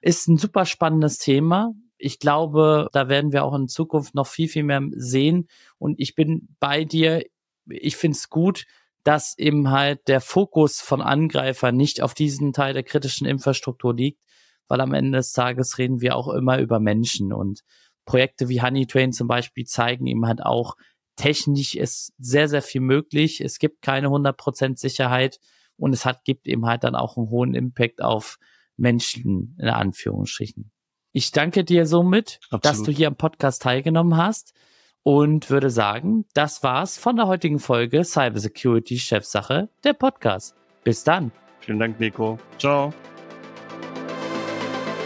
Ist 0.00 0.28
ein 0.28 0.38
super 0.38 0.64
spannendes 0.64 1.18
Thema. 1.18 1.72
Ich 1.98 2.18
glaube, 2.18 2.88
da 2.92 3.08
werden 3.08 3.32
wir 3.32 3.44
auch 3.44 3.54
in 3.54 3.68
Zukunft 3.68 4.14
noch 4.14 4.26
viel, 4.26 4.48
viel 4.48 4.62
mehr 4.62 4.82
sehen. 4.92 5.48
Und 5.78 5.98
ich 5.98 6.14
bin 6.14 6.48
bei 6.60 6.84
dir 6.84 7.22
ich 7.70 7.96
finde 7.96 8.16
es 8.16 8.28
gut, 8.28 8.66
dass 9.04 9.36
eben 9.38 9.70
halt 9.70 10.08
der 10.08 10.20
Fokus 10.20 10.80
von 10.80 11.00
Angreifern 11.00 11.76
nicht 11.76 12.02
auf 12.02 12.14
diesen 12.14 12.52
Teil 12.52 12.74
der 12.74 12.82
kritischen 12.82 13.26
Infrastruktur 13.26 13.94
liegt, 13.94 14.20
weil 14.66 14.80
am 14.80 14.92
Ende 14.92 15.18
des 15.18 15.32
Tages 15.32 15.78
reden 15.78 16.00
wir 16.00 16.16
auch 16.16 16.28
immer 16.28 16.58
über 16.58 16.80
Menschen 16.80 17.32
und 17.32 17.62
Projekte 18.08 18.48
wie 18.48 18.62
Honey 18.62 18.86
Train 18.86 19.12
zum 19.12 19.28
Beispiel 19.28 19.66
zeigen 19.66 20.06
eben 20.06 20.26
halt 20.26 20.42
auch, 20.42 20.76
technisch 21.16 21.74
ist 21.74 22.14
sehr, 22.18 22.48
sehr 22.48 22.62
viel 22.62 22.80
möglich. 22.80 23.42
Es 23.42 23.58
gibt 23.58 23.82
keine 23.82 24.08
100% 24.08 24.78
Sicherheit 24.78 25.38
und 25.76 25.92
es 25.92 26.06
hat, 26.06 26.24
gibt 26.24 26.48
eben 26.48 26.64
halt 26.64 26.84
dann 26.84 26.94
auch 26.94 27.18
einen 27.18 27.28
hohen 27.28 27.54
Impact 27.54 28.00
auf 28.00 28.38
Menschen, 28.78 29.56
in 29.60 29.68
Anführungsstrichen. 29.68 30.72
Ich 31.12 31.32
danke 31.32 31.64
dir 31.64 31.84
somit, 31.84 32.40
Absolut. 32.44 32.64
dass 32.64 32.82
du 32.82 32.92
hier 32.92 33.08
am 33.08 33.16
Podcast 33.16 33.60
teilgenommen 33.60 34.16
hast 34.16 34.54
und 35.02 35.50
würde 35.50 35.68
sagen, 35.68 36.24
das 36.32 36.62
war's 36.62 36.96
von 36.96 37.16
der 37.16 37.26
heutigen 37.26 37.58
Folge 37.58 38.04
Cybersecurity 38.04 38.98
Chefsache, 38.98 39.68
der 39.84 39.92
Podcast. 39.92 40.54
Bis 40.82 41.04
dann. 41.04 41.30
Vielen 41.60 41.78
Dank, 41.78 42.00
Nico. 42.00 42.38
Ciao. 42.58 42.94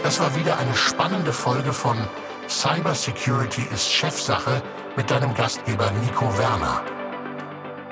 Das 0.03 0.21
war 0.21 0.33
wieder 0.37 0.57
eine 0.57 0.73
spannende 0.73 1.33
Folge 1.33 1.73
von 1.73 1.97
Cybersecurity 2.53 3.63
ist 3.73 3.91
Chefsache 3.91 4.61
mit 4.95 5.09
deinem 5.09 5.33
Gastgeber 5.33 5.89
Nico 6.03 6.25
Werner. 6.37 6.83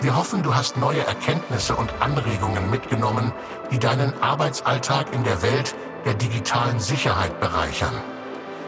Wir 0.01 0.15
hoffen, 0.15 0.43
du 0.43 0.53
hast 0.53 0.77
neue 0.77 1.03
Erkenntnisse 1.05 1.75
und 1.75 1.91
Anregungen 1.99 2.69
mitgenommen, 2.69 3.33
die 3.71 3.79
deinen 3.79 4.13
Arbeitsalltag 4.21 5.13
in 5.13 5.23
der 5.23 5.41
Welt 5.41 5.73
der 6.05 6.13
digitalen 6.13 6.79
Sicherheit 6.79 7.39
bereichern. 7.39 7.95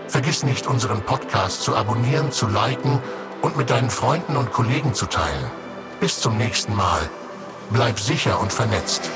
Vergiss 0.07 0.41
nicht, 0.41 0.65
unseren 0.65 1.01
Podcast 1.03 1.61
zu 1.61 1.75
abonnieren, 1.75 2.31
zu 2.31 2.47
liken 2.47 2.99
und 3.43 3.55
mit 3.55 3.69
deinen 3.69 3.91
Freunden 3.91 4.35
und 4.35 4.51
Kollegen 4.51 4.95
zu 4.95 5.05
teilen. 5.05 5.51
Bis 5.99 6.19
zum 6.19 6.37
nächsten 6.37 6.75
Mal. 6.75 7.07
Bleib 7.69 7.99
sicher 7.99 8.41
und 8.41 8.51
vernetzt. 8.51 9.11